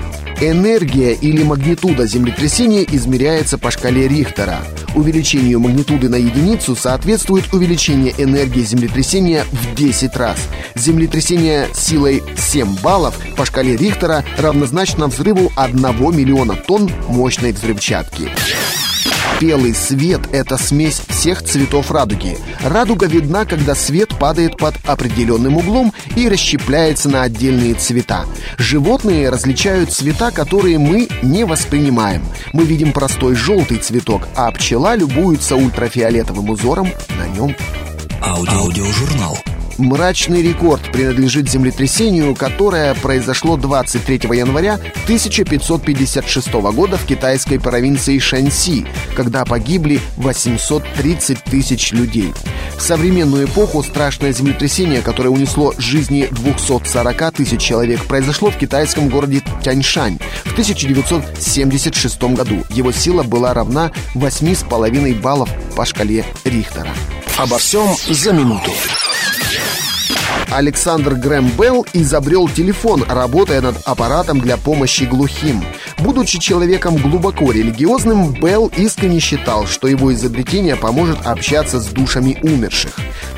Энергия 0.41 1.15
или 1.15 1.43
магнитуда 1.43 2.07
землетрясения 2.07 2.85
измеряется 2.85 3.59
по 3.59 3.73
шкале 3.73 4.07
Рихтера. 4.07 4.59
Увеличению 4.95 5.59
магнитуды 5.59 6.09
на 6.09 6.15
единицу 6.15 6.77
соответствует 6.77 7.53
увеличение 7.53 8.15
энергии 8.19 8.61
землетрясения 8.61 9.45
в 9.51 9.75
10 9.75 10.17
раз. 10.17 10.39
Землетрясение 10.77 11.67
силой 11.75 12.23
7 12.37 12.77
баллов 12.81 13.17
по 13.37 13.45
шкале 13.45 13.77
Рихтера 13.77 14.25
равнозначно 14.39 15.09
взрыву 15.09 15.51
1 15.57 15.81
миллиона 16.17 16.55
тонн 16.55 16.89
мощной 17.09 17.51
взрывчатки. 17.51 18.31
Белый 19.41 19.73
свет– 19.73 20.21
это 20.33 20.57
смесь 20.57 21.01
всех 21.09 21.43
цветов 21.43 21.93
радуги. 21.93 22.37
Радуга 22.61 23.07
видна, 23.07 23.45
когда 23.45 23.77
свет 23.77 24.09
падает 24.19 24.57
под 24.57 24.75
определенным 24.85 25.57
углом 25.57 25.93
и 26.17 26.29
расщепляется 26.29 27.09
на 27.09 27.23
отдельные 27.23 27.75
цвета. 27.75 28.25
Животные 28.57 29.31
различают 29.31 29.93
цвета, 29.93 30.33
которые 30.33 30.79
мы 30.79 31.09
не 31.23 31.45
воспринимаем. 31.45 32.25
Мы 32.53 32.65
видим 32.65 32.93
простой 32.93 33.37
желтый 33.37 33.79
цветок, 33.79 34.27
а 34.35 34.51
пчела 34.51 34.97
любуется 34.97 35.55
ультрафиолетовым 35.55 36.51
узором 36.51 36.89
на 37.17 37.29
нем. 37.29 37.55
Аудиожурнал. 38.21 39.39
Мрачный 39.79 40.43
рекорд 40.43 40.83
принадлежит 40.91 41.49
землетрясению, 41.49 42.35
которое 42.35 42.95
произошло 42.95 43.57
23 43.57 44.17
января 44.37 44.75
1556 45.05 46.53
года 46.53 46.99
в 46.99 47.07
китайской 47.07 47.61
провинции 47.61 48.19
Шаньси, 48.19 48.87
когда 49.15 49.45
погибли 49.45 50.01
830 50.17 51.45
тысяч 51.45 51.93
людей. 51.93 52.35
В 52.77 52.83
современную 52.83 53.47
эпоху 53.47 53.85
страшное 53.85 54.33
землетрясение, 54.33 55.01
которое 55.01 55.31
унесло 55.31 55.73
жизни 55.79 56.27
240 56.29 57.33
тысяч 57.33 57.61
человек, 57.61 58.05
произошло 58.05 58.51
в 58.51 58.57
китайском 58.57 59.09
городе 59.09 59.43
Тяньшань 59.63 60.19
в 60.45 60.53
1976 60.53 62.23
году. 62.35 62.65
Его 62.71 62.91
сила 62.91 63.23
была 63.23 63.55
равна 63.55 63.93
8,5 64.15 65.21
баллов 65.21 65.49
по 65.77 65.87
шкале 65.87 66.25
Рихтера. 66.45 66.91
Обо 67.37 67.59
всем 67.59 67.87
за 68.09 68.33
минуту. 68.33 68.73
Александр 70.51 71.15
Грэм 71.15 71.51
Белл 71.59 71.87
изобрел 71.93 72.49
телефон, 72.49 73.05
работая 73.07 73.61
над 73.61 73.77
аппаратом 73.85 74.41
для 74.41 74.57
помощи 74.57 75.05
глухим. 75.05 75.63
Будучи 75.99 76.39
человеком 76.39 76.97
глубоко 76.97 77.51
религиозным, 77.51 78.33
Белл 78.33 78.71
искренне 78.77 79.19
считал, 79.19 79.67
что 79.67 79.89
его 79.89 80.13
изобретение 80.15 80.77
поможет 80.77 81.27
общаться 81.27 81.81
с 81.81 81.87
душами 81.87 82.39
умерших. 82.43 82.93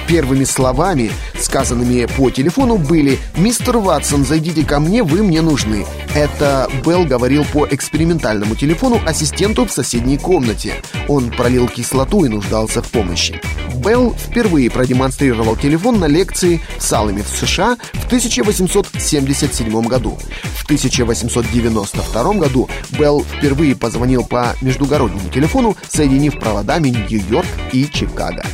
Первыми 0.06 0.44
словами, 0.44 1.10
сказанными 1.38 2.06
по 2.16 2.30
телефону, 2.30 2.76
были 2.76 3.18
«Мистер 3.36 3.78
Ватсон, 3.78 4.26
зайдите 4.26 4.64
ко 4.64 4.78
мне, 4.80 5.02
вы 5.02 5.22
мне 5.22 5.40
нужны». 5.40 5.86
Это 6.14 6.68
Белл 6.84 7.04
говорил 7.04 7.44
по 7.44 7.66
экспериментальному 7.66 8.56
телефону 8.56 9.00
ассистенту 9.06 9.64
в 9.64 9.72
соседней 9.72 10.18
комнате. 10.18 10.74
Он 11.08 11.30
пролил 11.30 11.68
кислоту 11.68 12.24
и 12.24 12.28
нуждался 12.28 12.82
в 12.82 12.90
помощи. 12.90 13.40
Белл 13.76 14.14
впервые 14.14 14.70
продемонстрировал 14.70 15.56
телефон 15.56 16.00
на 16.00 16.06
лекции 16.06 16.60
в 16.78 16.82
Салеме 16.82 17.22
в 17.22 17.28
США 17.28 17.76
в 17.94 18.06
1877 18.06 19.82
году. 19.86 20.18
В 20.56 20.64
1892 20.64 22.32
году 22.34 22.49
Белл 22.98 23.24
впервые 23.24 23.74
позвонил 23.76 24.24
по 24.24 24.54
междугороднему 24.60 25.28
телефону, 25.30 25.76
соединив 25.88 26.38
проводами 26.38 26.88
Нью-Йорк 26.88 27.46
и 27.72 27.88
Чикаго. 27.88 28.44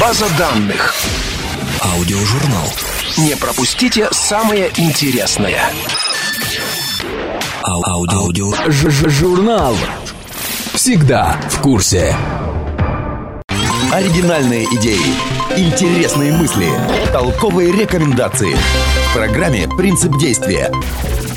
База 0.00 0.26
данных. 0.38 0.94
Аудиожурнал. 1.80 2.64
Не 3.18 3.36
пропустите 3.36 4.08
самое 4.12 4.70
интересное. 4.76 5.60
Ау- 7.62 7.82
Аудио. 7.86 8.52
Ж- 8.70 8.90
ж- 8.90 9.08
Журнал. 9.10 9.76
Всегда 10.74 11.36
в 11.50 11.60
курсе. 11.60 12.14
Оригинальные 13.92 14.64
идеи, 14.76 15.00
интересные 15.56 16.32
мысли, 16.32 16.68
толковые 17.12 17.72
рекомендации. 17.72 18.54
В 19.10 19.14
программе 19.14 19.66
«Принцип 19.76 20.16
действия». 20.18 20.70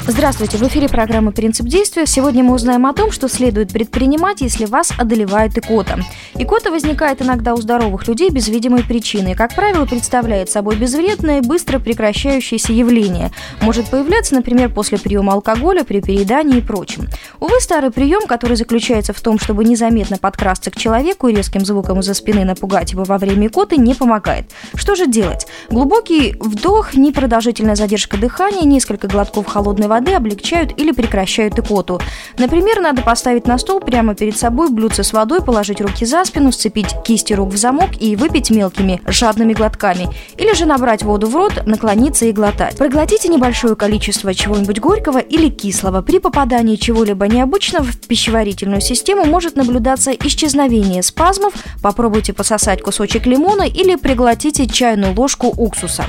Здравствуйте, 0.08 0.58
в 0.58 0.64
эфире 0.64 0.90
программы 0.90 1.32
«Принцип 1.32 1.68
действия». 1.68 2.08
Сегодня 2.08 2.44
мы 2.44 2.56
узнаем 2.56 2.88
о 2.88 2.94
том, 2.94 3.12
что 3.12 3.30
следует 3.30 3.72
предпринимать, 3.72 4.42
если 4.42 4.66
вас 4.66 4.92
одолевает 4.98 5.56
икота. 5.60 6.00
Икота 6.34 6.72
возникает 6.72 7.22
иногда 7.22 7.54
у 7.54 7.58
здоровых 7.58 8.08
людей 8.08 8.32
без 8.32 8.48
видимой 8.48 8.84
причины 8.84 9.36
как 9.36 9.56
правило, 9.56 9.86
представляет 9.86 10.50
собой 10.50 10.76
безвредное 10.76 11.38
и 11.38 11.42
быстро 11.46 11.78
прекращающееся 11.78 12.74
явление. 12.74 13.32
Может 13.62 13.90
появляться, 13.90 14.34
например, 14.34 14.74
после 14.74 14.98
приема 14.98 15.34
алкоголя, 15.34 15.84
при 15.84 16.02
переедании 16.02 16.58
и 16.58 16.62
прочем. 16.62 17.08
Увы, 17.40 17.60
старый 17.60 17.92
прием, 17.92 18.28
который 18.28 18.56
заключается 18.56 19.14
в 19.14 19.22
том, 19.22 19.38
чтобы 19.38 19.66
незаметно 19.66 20.18
подкрасться 20.18 20.72
к 20.72 20.76
человеку 20.76 21.28
и 21.28 21.36
резким 21.36 21.64
звуком 21.64 22.00
из-за 22.00 22.16
спины 22.16 22.44
напугать 22.44 22.92
его 22.92 23.04
во 23.04 23.20
время 23.20 23.48
икоты, 23.48 23.78
не 23.78 23.94
помогает. 23.94 24.50
Что 24.74 24.96
же 24.96 25.06
делать? 25.06 25.46
Глубокий 25.70 26.36
вдох, 26.40 26.96
непродолжительная 26.96 27.76
задержка 27.76 28.18
дыхания, 28.18 28.66
несколько 28.66 29.08
глотков 29.08 29.46
холодной 29.46 29.91
воды 29.92 30.14
облегчают 30.14 30.80
или 30.80 30.92
прекращают 30.92 31.60
икоту. 31.60 32.00
Например, 32.38 32.80
надо 32.80 33.02
поставить 33.02 33.46
на 33.46 33.58
стол 33.58 33.82
прямо 33.82 34.16
перед 34.16 34.38
собой 34.38 34.70
блюдце 34.70 35.04
с 35.04 35.12
водой, 35.12 35.44
положить 35.44 35.82
руки 35.82 36.06
за 36.06 36.24
спину, 36.24 36.54
сцепить 36.54 36.96
кисти 37.04 37.34
рук 37.34 37.50
в 37.50 37.58
замок 37.58 37.90
и 38.00 38.16
выпить 38.16 38.50
мелкими, 38.52 39.02
жадными 39.06 39.54
глотками. 39.54 40.08
Или 40.38 40.54
же 40.54 40.66
набрать 40.66 41.04
воду 41.04 41.28
в 41.28 41.36
рот, 41.36 41.66
наклониться 41.66 42.26
и 42.26 42.32
глотать. 42.32 42.78
Проглотите 42.78 43.28
небольшое 43.28 43.76
количество 43.76 44.34
чего-нибудь 44.34 44.80
горького 44.80 45.18
или 45.18 45.50
кислого. 45.50 46.02
При 46.02 46.20
попадании 46.20 46.78
чего-либо 46.78 47.28
необычного 47.28 47.84
в 47.84 47.98
пищеварительную 47.98 48.80
систему 48.80 49.26
может 49.26 49.58
наблюдаться 49.58 50.12
исчезновение 50.12 51.04
спазмов. 51.04 51.54
Попробуйте 51.82 52.32
пососать 52.32 52.82
кусочек 52.82 53.26
лимона 53.26 53.64
или 53.64 53.96
приглотите 53.96 54.68
чайную 54.68 55.14
ложку 55.14 55.48
уксуса. 55.48 56.06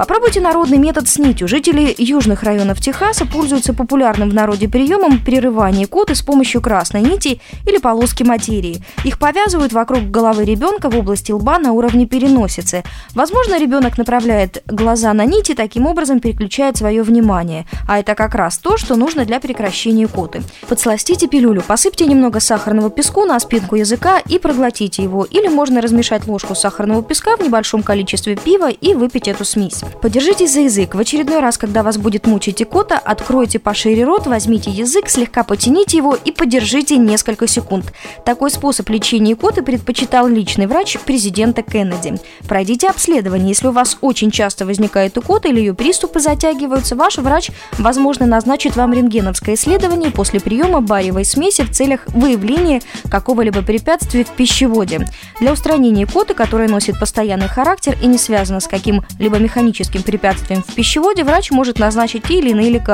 Попробуйте 0.00 0.40
народный 0.40 0.78
метод 0.78 1.08
с 1.08 1.18
нитью. 1.18 1.46
Жители 1.46 1.94
южных 1.98 2.42
районов 2.42 2.80
Техаса 2.80 3.09
пользуются 3.26 3.72
популярным 3.72 4.30
в 4.30 4.34
народе 4.34 4.68
приемом 4.68 5.18
перерывания 5.24 5.86
коты 5.86 6.14
с 6.14 6.22
помощью 6.22 6.60
красной 6.60 7.02
нити 7.02 7.40
или 7.66 7.78
полоски 7.78 8.22
материи. 8.22 8.82
Их 9.04 9.18
повязывают 9.18 9.72
вокруг 9.72 10.10
головы 10.10 10.44
ребенка 10.44 10.88
в 10.88 10.96
области 10.96 11.32
лба 11.32 11.58
на 11.58 11.72
уровне 11.72 12.06
переносицы. 12.06 12.84
Возможно, 13.14 13.58
ребенок 13.58 13.98
направляет 13.98 14.62
глаза 14.66 15.12
на 15.12 15.24
нити, 15.24 15.54
таким 15.54 15.86
образом 15.86 16.20
переключает 16.20 16.76
свое 16.76 17.02
внимание. 17.02 17.66
А 17.88 17.98
это 17.98 18.14
как 18.14 18.34
раз 18.34 18.58
то, 18.58 18.76
что 18.76 18.96
нужно 18.96 19.24
для 19.24 19.40
прекращения 19.40 20.06
коты. 20.06 20.42
Подсластите 20.68 21.26
пилюлю, 21.26 21.62
посыпьте 21.62 22.06
немного 22.06 22.40
сахарного 22.40 22.90
песку 22.90 23.24
на 23.24 23.38
спинку 23.40 23.76
языка 23.76 24.18
и 24.18 24.38
проглотите 24.38 25.02
его. 25.02 25.24
Или 25.24 25.48
можно 25.48 25.80
размешать 25.80 26.26
ложку 26.26 26.54
сахарного 26.54 27.02
песка 27.02 27.36
в 27.36 27.40
небольшом 27.40 27.82
количестве 27.82 28.36
пива 28.36 28.70
и 28.70 28.94
выпить 28.94 29.28
эту 29.28 29.44
смесь. 29.44 29.82
Подержитесь 30.02 30.52
за 30.52 30.60
язык. 30.60 30.94
В 30.94 30.98
очередной 30.98 31.40
раз, 31.40 31.58
когда 31.58 31.82
вас 31.82 31.98
будет 31.98 32.26
мучить 32.26 32.62
икота, 32.62 32.99
откройте 33.04 33.58
пошире 33.58 34.04
рот, 34.04 34.26
возьмите 34.26 34.70
язык, 34.70 35.08
слегка 35.08 35.44
потяните 35.44 35.96
его 35.96 36.14
и 36.14 36.32
подержите 36.32 36.96
несколько 36.96 37.46
секунд. 37.46 37.92
Такой 38.24 38.50
способ 38.50 38.88
лечения 38.90 39.32
икоты 39.32 39.62
предпочитал 39.62 40.28
личный 40.28 40.66
врач 40.66 40.98
президента 40.98 41.62
Кеннеди. 41.62 42.20
Пройдите 42.46 42.88
обследование. 42.88 43.48
Если 43.48 43.68
у 43.68 43.72
вас 43.72 43.98
очень 44.00 44.30
часто 44.30 44.66
возникает 44.66 45.16
икота 45.16 45.48
или 45.48 45.60
ее 45.60 45.74
приступы 45.74 46.20
затягиваются, 46.20 46.96
ваш 46.96 47.18
врач, 47.18 47.50
возможно, 47.78 48.26
назначит 48.26 48.76
вам 48.76 48.92
рентгеновское 48.92 49.54
исследование 49.54 50.10
после 50.10 50.40
приема 50.40 50.80
бариевой 50.80 51.24
смеси 51.24 51.62
в 51.62 51.70
целях 51.70 52.00
выявления 52.08 52.82
какого-либо 53.10 53.62
препятствия 53.62 54.24
в 54.24 54.30
пищеводе. 54.30 55.08
Для 55.40 55.52
устранения 55.52 56.04
икоты, 56.04 56.34
которая 56.34 56.68
носит 56.68 56.98
постоянный 56.98 57.48
характер 57.48 57.96
и 58.02 58.06
не 58.06 58.18
связана 58.18 58.60
с 58.60 58.68
каким-либо 58.68 59.38
механическим 59.38 60.02
препятствием 60.02 60.62
в 60.62 60.74
пищеводе, 60.74 61.24
врач 61.24 61.50
может 61.50 61.78
назначить 61.78 62.24
те 62.24 62.38
или 62.38 62.50
иные 62.50 62.70
лекарства, 62.70 62.89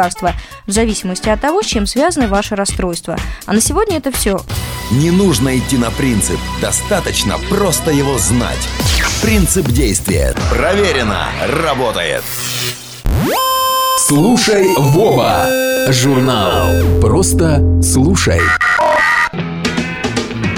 в 0.67 0.71
зависимости 0.73 1.29
от 1.29 1.41
того, 1.41 1.63
с 1.63 1.67
чем 1.67 1.87
связаны 1.87 2.29
ваши 2.29 2.55
расстройства. 2.55 3.17
А 3.47 3.53
на 3.53 3.61
сегодня 3.61 3.97
это 3.99 4.13
все. 4.13 4.41
Не 4.91 5.11
нужно 5.11 5.57
идти 5.59 5.77
на 5.77 5.91
принцип, 5.91 6.39
достаточно 6.61 7.39
просто 7.51 7.91
его 7.91 8.19
знать. 8.19 8.69
Принцип 9.23 9.67
действия. 9.67 10.35
Проверено. 10.51 11.27
Работает. 11.63 12.23
Слушай, 13.99 14.69
Вова. 14.77 15.47
Журнал. 15.91 17.01
Просто 17.01 17.63
слушай. 17.83 18.41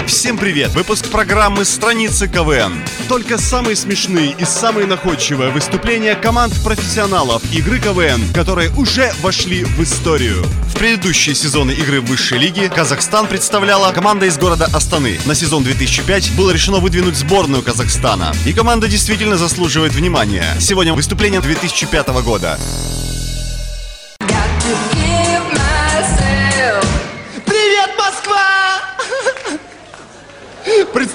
Всем 0.09 0.39
привет! 0.39 0.71
Выпуск 0.71 1.07
программы 1.11 1.63
«Страницы 1.63 2.27
КВН». 2.27 2.73
Только 3.07 3.37
самые 3.37 3.75
смешные 3.75 4.35
и 4.39 4.43
самые 4.43 4.87
находчивые 4.87 5.51
выступления 5.51 6.15
команд 6.15 6.51
профессионалов 6.63 7.43
игры 7.53 7.79
КВН, 7.79 8.19
которые 8.33 8.71
уже 8.71 9.13
вошли 9.21 9.63
в 9.63 9.83
историю. 9.83 10.43
В 10.73 10.79
предыдущие 10.79 11.35
сезоны 11.35 11.73
игры 11.73 12.01
высшей 12.01 12.39
лиге 12.39 12.69
Казахстан 12.69 13.27
представляла 13.27 13.91
команда 13.91 14.25
из 14.25 14.39
города 14.39 14.67
Астаны. 14.73 15.19
На 15.27 15.35
сезон 15.35 15.63
2005 15.63 16.35
было 16.35 16.49
решено 16.49 16.79
выдвинуть 16.79 17.15
сборную 17.15 17.61
Казахстана. 17.61 18.33
И 18.47 18.53
команда 18.53 18.87
действительно 18.87 19.37
заслуживает 19.37 19.93
внимания. 19.93 20.55
Сегодня 20.59 20.95
выступление 20.95 21.39
2005 21.39 22.07
года. 22.23 22.57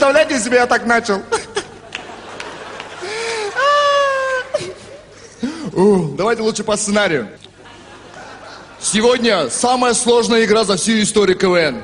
Представляете 0.04 0.44
себе, 0.44 0.56
я 0.58 0.66
так 0.66 0.84
начал. 0.84 1.22
Давайте 5.72 6.42
лучше 6.42 6.62
по 6.62 6.76
сценарию. 6.76 7.30
Сегодня 8.78 9.48
самая 9.48 9.94
сложная 9.94 10.44
игра 10.44 10.64
за 10.64 10.76
всю 10.76 11.00
историю 11.00 11.38
КВН. 11.38 11.82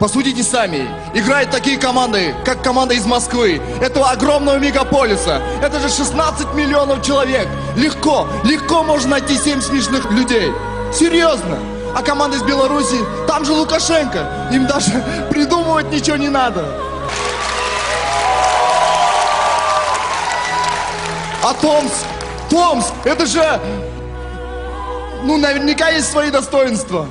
Посудите 0.00 0.42
сами. 0.42 0.88
Играют 1.14 1.52
такие 1.52 1.78
команды, 1.78 2.34
как 2.44 2.64
команда 2.64 2.94
из 2.94 3.06
Москвы, 3.06 3.62
этого 3.80 4.10
огромного 4.10 4.58
мегаполиса. 4.58 5.40
Это 5.62 5.78
же 5.78 5.88
16 5.88 6.54
миллионов 6.54 7.06
человек. 7.06 7.46
Легко, 7.76 8.26
легко 8.42 8.82
можно 8.82 9.10
найти 9.10 9.36
7 9.38 9.60
смешных 9.60 10.10
людей. 10.10 10.50
Серьезно. 10.92 11.60
А 11.94 12.02
команда 12.02 12.38
из 12.38 12.42
Беларуси, 12.42 12.96
там 13.28 13.44
же 13.44 13.52
Лукашенко. 13.52 14.50
Им 14.52 14.66
даже 14.66 14.90
придумывать 15.30 15.92
ничего 15.92 16.16
не 16.16 16.28
надо. 16.28 16.81
А 21.42 21.54
Томск? 21.54 22.06
Томск, 22.48 22.92
это 23.04 23.26
же... 23.26 23.60
Ну, 25.24 25.38
наверняка 25.38 25.88
есть 25.88 26.10
свои 26.10 26.30
достоинства. 26.30 27.08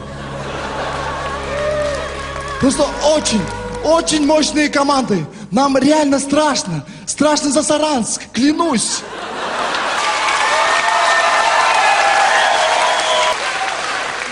Просто 2.60 2.86
очень, 3.16 3.42
очень 3.84 4.26
мощные 4.26 4.70
команды. 4.70 5.26
Нам 5.50 5.78
реально 5.78 6.20
страшно. 6.20 6.86
Страшно 7.06 7.52
за 7.52 7.64
Саранск, 7.64 8.22
клянусь. 8.32 9.00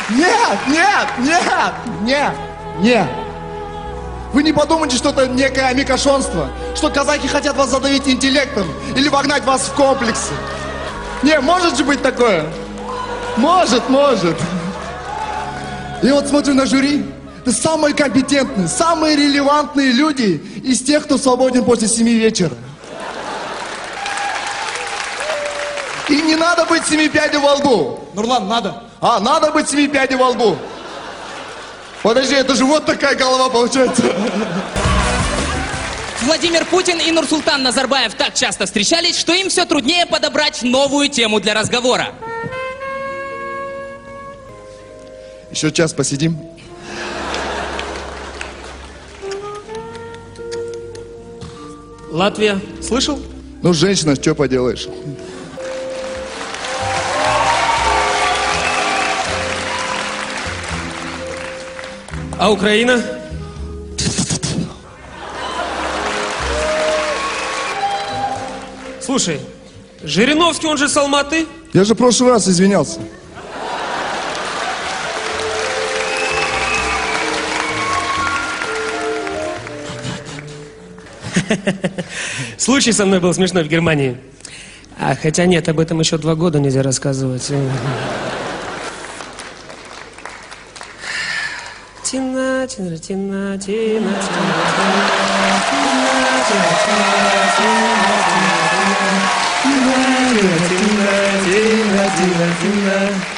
Нет, 0.10 0.60
нет, 0.68 1.08
нет, 1.20 1.74
нет, 2.04 2.34
нет. 2.80 3.08
Вы 4.32 4.44
не 4.44 4.54
подумайте, 4.54 4.96
что 4.96 5.10
это 5.10 5.28
некое 5.28 5.74
микошонство, 5.74 6.50
что 6.76 6.90
казахи 6.90 7.28
хотят 7.28 7.56
вас 7.56 7.70
задавить 7.70 8.08
интеллектом 8.08 8.68
или 8.96 9.10
вогнать 9.10 9.44
вас 9.44 9.64
в 9.64 9.74
комплексы. 9.74 10.34
Не, 11.24 11.40
может 11.40 11.78
же 11.78 11.84
быть 11.84 12.02
такое? 12.02 12.46
Может, 13.38 13.90
может. 13.90 14.38
И 16.04 16.12
вот 16.12 16.28
смотрю 16.28 16.54
на 16.54 16.66
жюри, 16.66 17.06
это 17.42 17.52
самые 17.52 17.96
компетентные, 17.96 18.68
самые 18.68 19.16
релевантные 19.16 19.92
люди 19.92 20.42
из 20.64 20.82
тех, 20.82 21.06
кто 21.06 21.18
свободен 21.18 21.66
после 21.66 21.88
семи 21.88 22.14
вечера. 22.14 22.54
И 26.08 26.22
не 26.22 26.36
надо 26.36 26.66
быть 26.66 26.86
семи 26.86 27.10
пядей 27.10 27.40
во 27.40 27.54
лбу. 27.56 28.00
Нурлан, 28.14 28.48
надо. 28.48 28.84
А, 29.02 29.20
надо 29.20 29.52
быть 29.52 29.70
семи 29.70 29.88
пядей 29.88 30.16
во 30.16 30.30
лбу. 30.30 30.56
Подожди, 32.02 32.36
это 32.36 32.56
же 32.56 32.66
вот 32.66 32.86
такая 32.86 33.16
голова 33.16 33.50
получается. 33.50 34.04
Владимир 36.24 36.66
Путин 36.66 37.00
и 37.00 37.12
Нурсултан 37.12 37.64
Назарбаев 37.64 38.14
так 38.14 38.34
часто 38.34 38.66
встречались, 38.66 39.18
что 39.18 39.34
им 39.34 39.50
все 39.50 39.66
труднее 39.66 40.06
подобрать 40.06 40.64
новую 40.64 41.10
тему 41.10 41.40
для 41.40 41.54
разговора. 41.54 42.14
Еще 45.52 45.72
час 45.72 45.94
посидим. 45.94 46.38
Латвия, 52.12 52.60
слышал? 52.82 53.20
Ну, 53.62 53.74
женщина, 53.74 54.16
что 54.16 54.36
поделаешь? 54.36 54.88
А 62.40 62.50
Украина? 62.50 63.04
Слушай, 69.02 69.42
Жириновский, 70.02 70.68
он 70.68 70.78
же 70.78 70.88
с 70.88 70.96
Алматы? 70.96 71.46
Я 71.74 71.84
же 71.84 71.96
в 71.96 71.98
прошлый 71.98 72.32
раз 72.32 72.48
извинялся. 72.48 73.02
Случай 82.58 82.94
со 82.94 83.06
мной 83.06 83.20
был 83.20 83.34
смешной 83.34 83.66
в 83.66 83.68
Германии. 83.68 84.16
А, 84.98 85.14
хотя 85.16 85.46
нет, 85.46 85.68
об 85.68 85.82
этом 85.82 86.00
еще 86.00 86.18
два 86.18 86.36
года 86.36 86.58
нельзя 86.62 86.84
рассказывать. 86.84 87.52
Тина, 92.80 92.98
тина, 92.98 93.58
тина, 93.58 94.18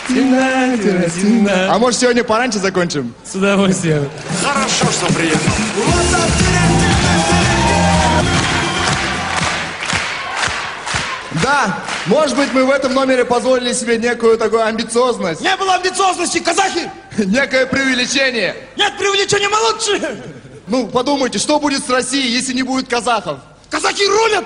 тина, 0.07 1.09
тина, 1.09 1.73
А 1.73 1.79
может 1.79 1.99
сегодня 1.99 2.23
пораньше 2.23 2.59
закончим? 2.59 3.15
С 3.25 3.33
удовольствием. 3.33 4.07
Хорошо, 4.43 4.85
что 4.91 5.11
приехал. 5.11 5.51
Да, 11.41 11.79
может 12.05 12.37
быть, 12.37 12.53
мы 12.53 12.65
в 12.65 12.69
этом 12.69 12.93
номере 12.93 13.25
позволили 13.25 13.73
себе 13.73 13.97
некую 13.97 14.37
такую 14.37 14.63
амбициозность. 14.63 15.41
Не 15.41 15.55
было 15.55 15.75
амбициозности, 15.75 16.39
казахи! 16.39 16.89
Некое 17.17 17.65
преувеличение. 17.65 18.55
Нет 18.77 18.97
преувеличения, 18.97 19.49
мы 19.49 19.57
лучше! 19.59 20.23
Ну, 20.67 20.87
подумайте, 20.87 21.39
что 21.39 21.59
будет 21.59 21.85
с 21.85 21.89
Россией, 21.89 22.31
если 22.31 22.53
не 22.53 22.63
будет 22.63 22.87
казахов? 22.87 23.39
Казахи 23.69 24.03
рулят! 24.03 24.45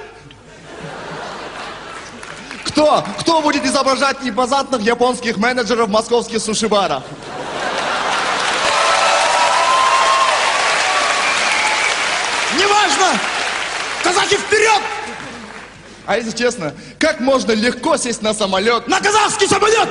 Кто? 2.64 3.06
Кто 3.20 3.42
будет 3.42 3.66
изображать 3.66 4.22
непозатных 4.24 4.82
японских 4.82 5.38
менеджеров 5.38 5.90
московских 5.90 6.40
суши-барах? 6.40 7.04
Неважно! 12.58 13.20
Казахи 14.04 14.38
вперед! 14.38 14.82
А 16.06 16.18
если 16.18 16.32
честно, 16.32 16.74
как 17.00 17.20
можно 17.20 17.52
легко 17.52 17.98
сесть 17.98 18.22
на 18.22 18.34
самолет? 18.34 18.88
На 18.88 19.00
казахский 19.00 19.48
самолет! 19.48 19.90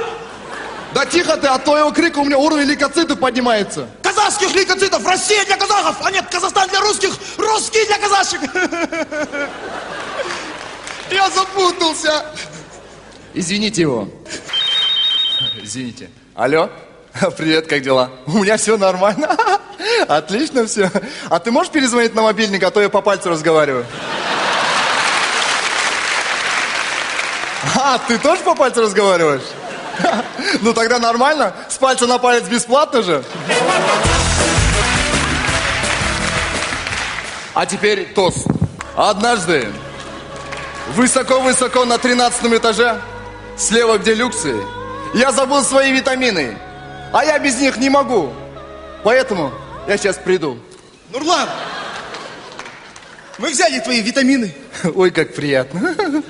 Да 0.95 1.05
тихо 1.05 1.37
ты, 1.37 1.49
от 1.49 1.65
твоего 1.65 1.91
крика 1.91 2.19
у 2.19 2.25
меня 2.25 2.39
уровень 2.39 2.67
лейкоцитов 2.67 3.19
поднимается. 3.19 3.89
Казахских 4.03 4.55
лейкоцитов! 4.55 5.05
Россия 5.05 5.45
для 5.45 5.57
казахов! 5.57 5.97
А 6.05 6.11
нет, 6.13 6.25
Казахстан 6.31 6.69
для 6.69 6.81
русских! 6.81 7.11
Русские 7.37 7.85
для 7.87 7.99
казашек! 7.99 8.41
Я 11.11 11.29
запутался. 11.31 12.25
Извините 13.35 13.83
его. 13.83 14.09
Извините. 15.61 16.11
Алло? 16.35 16.71
Привет, 17.37 17.67
как 17.67 17.83
дела? 17.83 18.11
У 18.27 18.39
меня 18.39 18.57
все 18.57 18.77
нормально. 18.77 19.37
Отлично 20.09 20.67
все. 20.67 20.91
А 21.29 21.41
ты 21.41 21.51
можешь 21.51 21.73
перезвонить 21.73 22.15
на 22.15 22.23
мобильник, 22.23 22.63
а 22.63 22.71
то 22.71 22.81
я 22.81 22.89
по 22.89 23.01
пальцу 23.03 23.31
разговариваю? 23.31 23.85
А, 27.77 27.99
ты 27.99 28.19
тоже 28.19 28.43
по 28.43 28.55
пальцу 28.55 28.83
разговариваешь? 28.83 29.43
Ну 30.61 30.73
тогда 30.73 30.99
нормально. 30.99 31.55
С 31.69 31.77
пальца 31.79 32.07
на 32.07 32.19
палец 32.19 32.45
бесплатно 32.45 33.03
же. 33.03 33.25
А 37.55 37.67
теперь 37.67 38.13
тост. 38.15 38.47
Однажды 38.97 39.69
высоко-высоко 40.95 41.85
на 41.85 41.99
13 41.99 42.45
этаже, 42.55 43.01
слева 43.57 43.99
где 43.99 44.15
люксы, 44.15 44.57
я 45.15 45.33
забыл 45.33 45.63
свои 45.63 45.93
витамины. 45.93 46.59
А 47.13 47.25
я 47.25 47.39
без 47.39 47.61
них 47.61 47.77
не 47.77 47.91
могу. 47.91 48.33
Поэтому 49.05 49.53
я 49.87 49.97
сейчас 49.97 50.17
приду. 50.17 50.59
Нурлан! 51.13 51.49
Мы 53.39 53.51
взяли 53.51 53.79
твои 53.81 54.01
витамины. 54.01 54.55
Ой, 54.95 55.11
как 55.11 55.35
приятно. 55.35 55.95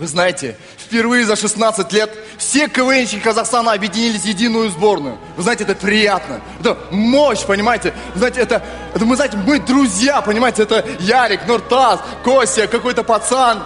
Вы 0.00 0.06
знаете, 0.06 0.56
впервые 0.78 1.26
за 1.26 1.36
16 1.36 1.92
лет 1.92 2.10
все 2.38 2.68
КВНщики 2.68 3.20
Казахстана 3.20 3.72
объединились 3.72 4.22
в 4.22 4.24
единую 4.24 4.70
сборную. 4.70 5.18
Вы 5.36 5.42
знаете, 5.42 5.64
это 5.64 5.74
приятно. 5.74 6.40
Это 6.58 6.78
мощь, 6.90 7.44
понимаете? 7.44 7.92
Вы 8.14 8.20
знаете, 8.20 8.40
это, 8.40 8.62
это 8.94 9.04
мы, 9.04 9.16
знаете, 9.16 9.36
мы 9.36 9.58
друзья, 9.58 10.22
понимаете? 10.22 10.62
Это 10.62 10.86
Ярик, 11.00 11.46
Нуртас, 11.46 12.00
Костя, 12.24 12.66
какой-то 12.66 13.02
пацан. 13.02 13.62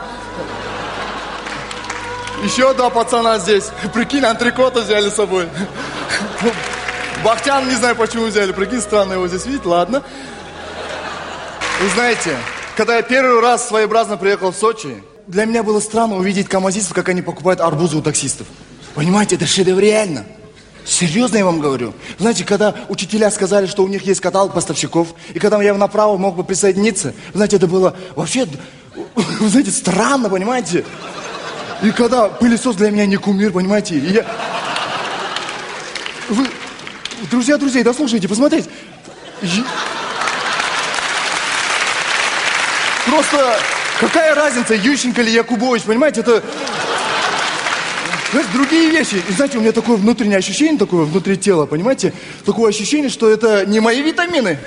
Еще 2.42 2.74
два 2.74 2.90
пацана 2.90 3.38
здесь. 3.38 3.70
Прикинь, 3.92 4.24
антрикота 4.24 4.80
взяли 4.80 5.10
с 5.10 5.14
собой. 5.14 5.48
Бахтян, 7.22 7.68
не 7.68 7.76
знаю, 7.76 7.94
почему 7.94 8.24
взяли. 8.24 8.50
Прикинь, 8.50 8.80
странно 8.80 9.12
его 9.12 9.28
здесь 9.28 9.46
видеть, 9.46 9.66
ладно. 9.66 10.02
Вы 11.80 11.88
знаете, 11.90 12.36
когда 12.76 12.96
я 12.96 13.02
первый 13.02 13.40
раз 13.40 13.68
своеобразно 13.68 14.16
приехал 14.16 14.50
в 14.50 14.56
Сочи, 14.56 15.00
для 15.26 15.44
меня 15.46 15.62
было 15.62 15.80
странно 15.80 16.16
увидеть 16.16 16.48
камазистов, 16.48 16.94
как 16.94 17.08
они 17.08 17.22
покупают 17.22 17.60
арбузы 17.60 17.96
у 17.96 18.02
таксистов. 18.02 18.46
Понимаете, 18.94 19.36
это 19.36 19.46
шедевр 19.46 19.80
реально. 19.80 20.24
Серьезно 20.84 21.38
я 21.38 21.44
вам 21.46 21.60
говорю. 21.60 21.94
Знаете, 22.18 22.44
когда 22.44 22.74
учителя 22.88 23.30
сказали, 23.30 23.66
что 23.66 23.82
у 23.82 23.88
них 23.88 24.02
есть 24.02 24.20
каталог 24.20 24.52
поставщиков, 24.52 25.08
и 25.32 25.38
когда 25.38 25.60
я 25.62 25.72
направо 25.74 26.18
мог 26.18 26.36
бы 26.36 26.44
присоединиться, 26.44 27.14
знаете, 27.32 27.56
это 27.56 27.66
было 27.66 27.96
вообще, 28.14 28.46
знаете, 29.40 29.70
странно, 29.70 30.28
понимаете? 30.28 30.84
И 31.82 31.90
когда 31.90 32.28
пылесос 32.28 32.76
для 32.76 32.90
меня 32.90 33.06
не 33.06 33.16
кумир, 33.16 33.52
понимаете? 33.52 33.96
И 33.96 34.12
я... 34.12 34.26
Вы... 36.28 36.46
Друзья, 37.30 37.56
друзья, 37.56 37.82
да 37.82 37.94
слушайте, 37.94 38.28
посмотрите. 38.28 38.68
Я- 39.42 39.64
Просто 43.06 43.58
какая 44.00 44.34
разница, 44.34 44.74
Ющенко 44.74 45.22
или 45.22 45.30
Якубович, 45.30 45.82
понимаете, 45.82 46.20
это... 46.20 46.42
Знаете, 48.32 48.50
другие 48.52 48.90
вещи. 48.90 49.22
И 49.28 49.32
знаете, 49.32 49.58
у 49.58 49.60
меня 49.60 49.70
такое 49.70 49.96
внутреннее 49.96 50.38
ощущение, 50.38 50.76
такое 50.76 51.04
внутри 51.04 51.36
тела, 51.36 51.66
понимаете? 51.66 52.12
Такое 52.44 52.70
ощущение, 52.70 53.08
что 53.08 53.30
это 53.30 53.64
не 53.64 53.78
мои 53.78 54.02
витамины. 54.02 54.58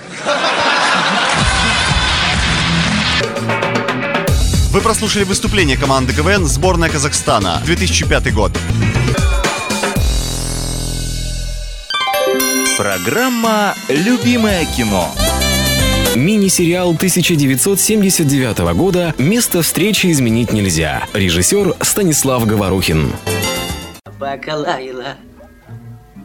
Вы 4.71 4.81
прослушали 4.81 5.23
выступление 5.23 5.75
команды 5.75 6.13
КВН 6.13 6.45
«Сборная 6.45 6.89
Казахстана» 6.89 7.61
2005 7.65 8.33
год. 8.33 8.51
Программа 12.77 13.73
«Любимое 13.89 14.65
кино». 14.65 15.11
Мини-сериал 16.17 16.89
1979 16.95 18.57
года 18.73 19.13
«Место 19.19 19.61
встречи 19.61 20.11
изменить 20.11 20.51
нельзя». 20.51 21.05
Режиссер 21.13 21.75
Станислав 21.81 22.47
Говорухин. 22.47 23.13
Бакалайла 24.19 25.17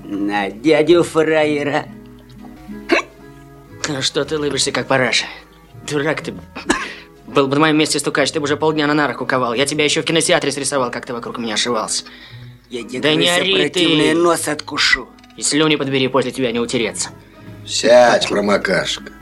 на 0.02 0.50
дядю 0.50 1.02
фраера. 1.02 1.85
А 3.87 4.00
Что 4.00 4.24
ты 4.24 4.38
улыбишься, 4.38 4.72
как 4.72 4.87
параша? 4.87 5.26
Дурак 5.87 6.22
ты. 6.22 6.33
Был 7.26 7.48
бы 7.48 7.57
на 7.57 7.61
моем 7.61 7.76
месте 7.76 7.98
стукач, 7.98 8.33
ты 8.33 8.40
бы 8.40 8.44
уже 8.44 8.57
полдня 8.57 8.87
на 8.87 8.94
нарах 8.94 9.18
куковал. 9.18 9.52
Я 9.52 9.66
тебя 9.66 9.85
еще 9.85 10.00
в 10.00 10.07
кинотеатре 10.07 10.52
срисовал, 10.52 10.90
как 10.90 11.05
ты 11.05 11.12
вокруг 11.12 11.37
меня 11.37 11.55
ошивался. 11.55 12.05
Я 12.70 12.83
тебе 12.83 13.00
Да 13.00 13.14
не 13.14 13.28
ори 13.28 13.68
ты. 13.68 14.14
нос 14.14 14.48
откушу. 14.48 15.07
И 15.37 15.42
слюни 15.42 15.76
подбери, 15.76 16.09
после 16.09 16.31
тебя 16.31 16.50
не 16.50 16.61
утереться. 16.61 17.11
Сядь, 17.66 18.26
промокашка. 18.31 19.12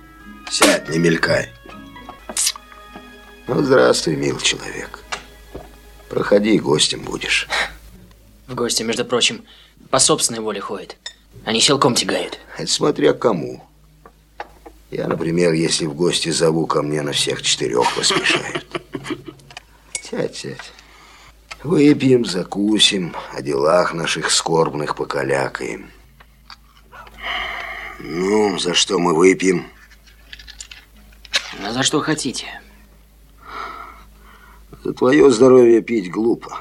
Сядь, 0.51 0.89
не 0.89 0.99
мелькай. 0.99 1.49
Ну, 3.47 3.63
здравствуй, 3.63 4.17
мил 4.17 4.39
человек. 4.41 5.05
Проходи, 6.09 6.59
гостем 6.59 7.03
будешь. 7.03 7.49
В 8.49 8.57
гости, 8.57 8.83
между 8.83 9.05
прочим, 9.05 9.45
по 9.91 10.01
собственной 10.01 10.41
воле 10.41 10.61
ходит. 10.61 10.97
Они 11.45 11.61
силком 11.61 11.95
тягают. 11.95 12.41
Это 12.59 12.71
смотря 12.71 13.13
кому. 13.13 13.65
Я, 14.91 15.07
например, 15.07 15.53
если 15.53 15.87
в 15.87 15.95
гости 15.95 16.31
зову 16.31 16.67
ко 16.67 16.83
мне 16.83 17.03
на 17.03 17.13
всех 17.13 17.43
четырех 17.43 17.95
поспешают. 17.95 18.67
Сядь, 20.03 20.37
сядь. 20.37 20.73
Выпьем, 21.63 22.25
закусим, 22.25 23.15
о 23.33 23.41
делах 23.41 23.95
наших 23.95 24.33
скорбных 24.33 24.97
покалякаем. 24.97 25.91
Ну, 28.01 28.59
за 28.59 28.75
что 28.75 28.99
мы 28.99 29.15
выпьем? 29.15 29.67
А 31.59 31.73
за 31.73 31.83
что 31.83 32.01
хотите? 32.01 32.47
За 34.85 34.93
твое 34.93 35.31
здоровье 35.31 35.83
пить 35.83 36.11
глупо. 36.11 36.59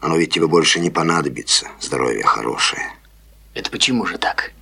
Оно 0.00 0.16
ведь 0.16 0.32
тебе 0.32 0.46
больше 0.46 0.80
не 0.80 0.90
понадобится. 0.90 1.68
Здоровье 1.80 2.24
хорошее. 2.24 2.82
Это 3.54 3.70
почему 3.70 4.06
же 4.06 4.18
так? 4.18 4.52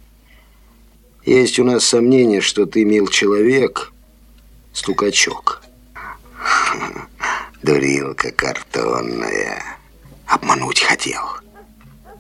Есть 1.25 1.59
у 1.59 1.65
нас 1.65 1.85
сомнение, 1.85 2.41
что 2.41 2.65
ты, 2.65 2.85
мил 2.85 3.07
человек, 3.09 3.93
стукачок. 4.73 5.63
Дурилка 7.63 8.33
картонная. 8.33 9.63
Обмануть 10.27 10.81
хотел. 10.81 11.23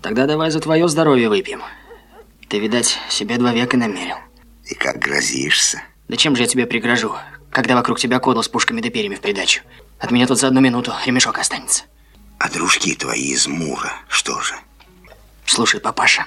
Тогда 0.02 0.26
давай 0.26 0.50
за 0.50 0.61
твое 0.61 0.88
здоровье 0.88 1.28
выпьем. 1.28 1.62
Ты, 2.48 2.58
видать, 2.58 2.98
себе 3.08 3.37
два 3.38 3.52
века 3.52 3.76
намерил. 3.76 4.16
И 4.64 4.74
как 4.74 4.98
грозишься? 4.98 5.82
Да 6.09 6.16
чем 6.16 6.35
же 6.37 6.42
я 6.42 6.49
тебе 6.49 6.66
пригрожу, 6.66 7.14
когда 7.51 7.75
вокруг 7.77 7.99
тебя 7.99 8.18
кодл 8.18 8.42
с 8.42 8.49
пушками 8.49 8.81
да 8.81 8.90
перьями 8.90 9.14
в 9.14 9.21
придачу? 9.21 9.62
От 9.99 10.11
меня 10.11 10.27
тут 10.27 10.38
за 10.38 10.49
одну 10.49 10.61
минуту 10.61 10.92
ремешок 11.05 11.38
останется. 11.38 11.85
А 12.38 12.49
дружки 12.49 12.94
твои 12.94 13.33
из 13.33 13.47
Мура, 13.47 13.92
что 14.09 14.40
же? 14.40 14.55
Слушай, 15.44 15.81
папаша, 15.81 16.27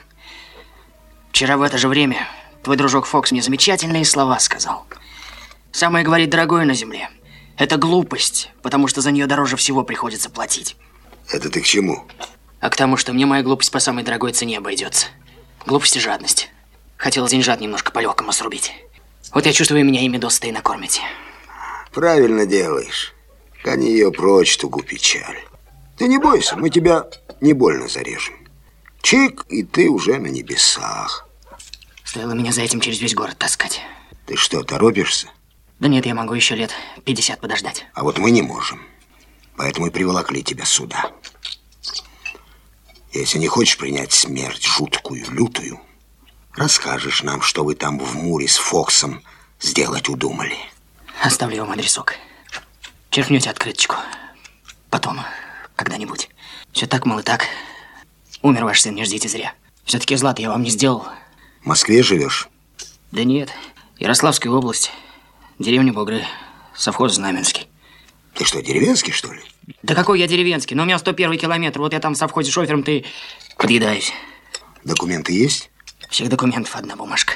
вчера 1.31 1.57
в 1.57 1.61
это 1.61 1.77
же 1.77 1.87
время 1.87 2.27
твой 2.63 2.75
дружок 2.75 3.05
Фокс 3.05 3.31
мне 3.31 3.41
замечательные 3.41 4.05
слова 4.05 4.39
сказал. 4.39 4.85
Самое, 5.71 6.03
говорит, 6.05 6.29
дорогое 6.29 6.65
на 6.65 6.73
земле– 6.73 7.09
это 7.57 7.77
глупость, 7.77 8.51
потому 8.61 8.87
что 8.87 9.01
за 9.01 9.11
нее 9.11 9.25
дороже 9.25 9.55
всего 9.55 9.83
приходится 9.83 10.29
платить. 10.29 10.75
Это 11.29 11.49
ты 11.49 11.61
к 11.61 11.65
чему? 11.65 12.05
А 12.59 12.69
к 12.69 12.75
тому, 12.75 12.97
что 12.97 13.13
мне 13.13 13.25
моя 13.25 13.41
глупость 13.41 13.71
по 13.71 13.79
самой 13.79 14.03
дорогой 14.03 14.33
цене 14.33 14.57
обойдется. 14.57 15.07
Глупость 15.65 15.95
и 15.95 15.99
жадность. 15.99 16.49
Хотел 16.97 17.27
деньжат 17.27 17.61
немножко 17.61 17.91
по-легкому 17.91 18.31
срубить. 18.31 18.73
Вот 19.33 19.45
я 19.45 19.53
чувствую, 19.53 19.85
меня 19.85 20.01
ими 20.01 20.17
досыта 20.17 20.47
и 20.47 20.51
накормите. 20.51 21.01
Правильно 21.93 22.45
делаешь. 22.45 23.13
Гони 23.63 23.91
ее 23.91 24.11
прочь, 24.11 24.57
тугу 24.57 24.81
печаль. 24.81 25.37
Ты 25.97 26.07
не 26.07 26.17
бойся, 26.17 26.57
мы 26.57 26.69
тебя 26.69 27.05
не 27.41 27.53
больно 27.53 27.87
зарежем. 27.87 28.35
Чик, 29.01 29.45
и 29.49 29.63
ты 29.63 29.89
уже 29.89 30.17
на 30.17 30.27
небесах. 30.27 31.27
Стоило 32.03 32.33
меня 32.33 32.51
за 32.51 32.61
этим 32.61 32.81
через 32.81 32.99
весь 32.99 33.15
город 33.15 33.37
таскать. 33.37 33.81
Ты 34.25 34.35
что, 34.35 34.63
торопишься? 34.63 35.27
Да 35.79 35.87
нет, 35.87 36.05
я 36.05 36.13
могу 36.13 36.33
еще 36.33 36.55
лет 36.55 36.71
50 37.05 37.39
подождать. 37.39 37.85
А 37.93 38.03
вот 38.03 38.17
мы 38.17 38.31
не 38.31 38.41
можем. 38.41 38.81
Поэтому 39.57 39.87
и 39.87 39.91
приволокли 39.91 40.43
тебя 40.43 40.65
сюда. 40.65 41.11
Если 43.11 43.39
не 43.39 43.47
хочешь 43.47 43.77
принять 43.77 44.11
смерть 44.11 44.63
жуткую, 44.63 45.25
лютую, 45.31 45.79
расскажешь 46.55 47.23
нам, 47.23 47.41
что 47.41 47.63
вы 47.63 47.75
там 47.75 47.99
в 47.99 48.15
Муре 48.15 48.47
с 48.47 48.57
Фоксом 48.57 49.21
сделать 49.59 50.09
удумали. 50.09 50.57
Оставлю 51.21 51.61
вам 51.61 51.71
адресок. 51.71 52.15
Черкнете 53.09 53.49
открыточку. 53.49 53.95
Потом, 54.89 55.19
когда-нибудь. 55.75 56.29
Все 56.71 56.87
так, 56.87 57.05
мол, 57.05 57.19
и 57.19 57.23
так. 57.23 57.45
Умер 58.41 58.65
ваш 58.65 58.81
сын, 58.81 58.95
не 58.95 59.05
ждите 59.05 59.27
зря. 59.27 59.53
Все-таки 59.85 60.15
зла 60.15 60.33
я 60.37 60.49
вам 60.49 60.63
не 60.63 60.69
сделал. 60.69 61.05
В 61.61 61.65
Москве 61.67 62.01
живешь? 62.03 62.49
Да 63.11 63.23
нет. 63.23 63.49
Ярославская 63.99 64.51
область. 64.51 64.91
Деревня 65.59 65.93
Бугры. 65.93 66.25
Совхоз 66.75 67.15
Знаменский. 67.15 67.67
Ты 68.33 68.45
что, 68.45 68.61
деревенский, 68.61 69.11
что 69.11 69.31
ли? 69.31 69.41
Да 69.83 69.93
какой 69.93 70.19
я 70.19 70.27
деревенский? 70.27 70.75
Но 70.75 70.83
у 70.83 70.85
меня 70.85 70.97
101 70.97 71.37
километр. 71.37 71.79
Вот 71.79 71.93
я 71.93 71.99
там 71.99 72.13
в 72.13 72.17
совхозе 72.17 72.51
шофером, 72.51 72.83
ты 72.83 73.05
подъедаюсь. 73.57 74.13
Документы 74.83 75.33
есть? 75.33 75.70
Всех 76.11 76.27
документов 76.27 76.75
одна 76.75 76.97
бумажка. 76.97 77.35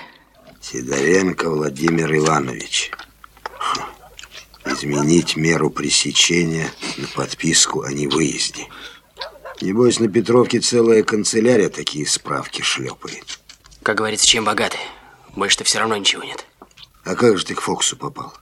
Сидоренко 0.59 1.49
Владимир 1.49 2.13
Иванович. 2.13 2.91
Изменить 4.65 5.37
меру 5.37 5.69
пресечения 5.69 6.69
на 6.97 7.07
подписку 7.07 7.83
о 7.83 7.93
невыезде. 7.93 8.67
Небось, 9.61 10.01
на 10.01 10.09
Петровке 10.09 10.59
целая 10.59 11.03
канцелярия 11.03 11.69
такие 11.69 12.05
справки 12.05 12.61
шлепает. 12.61 13.39
Как 13.81 13.95
говорится, 13.95 14.27
чем 14.27 14.43
богаты, 14.43 14.77
больше-то 15.37 15.63
все 15.63 15.79
равно 15.79 15.95
ничего 15.95 16.23
нет. 16.23 16.45
А 17.05 17.15
как 17.15 17.37
же 17.37 17.45
ты 17.45 17.55
к 17.55 17.61
Фоксу 17.61 17.95
попал? 17.95 18.33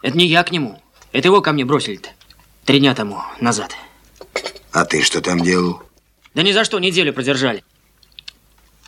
Это 0.00 0.16
не 0.16 0.24
я 0.24 0.42
к 0.42 0.52
нему. 0.52 0.82
Это 1.12 1.28
его 1.28 1.42
ко 1.42 1.52
мне 1.52 1.66
бросили-то. 1.66 2.08
Три 2.64 2.78
дня 2.78 2.94
тому 2.94 3.20
назад. 3.42 3.76
А 4.72 4.86
ты 4.86 5.02
что 5.02 5.20
там 5.20 5.40
делал? 5.40 5.82
Да 6.34 6.42
ни 6.42 6.52
за 6.52 6.64
что 6.64 6.78
неделю 6.78 7.12
продержали. 7.12 7.62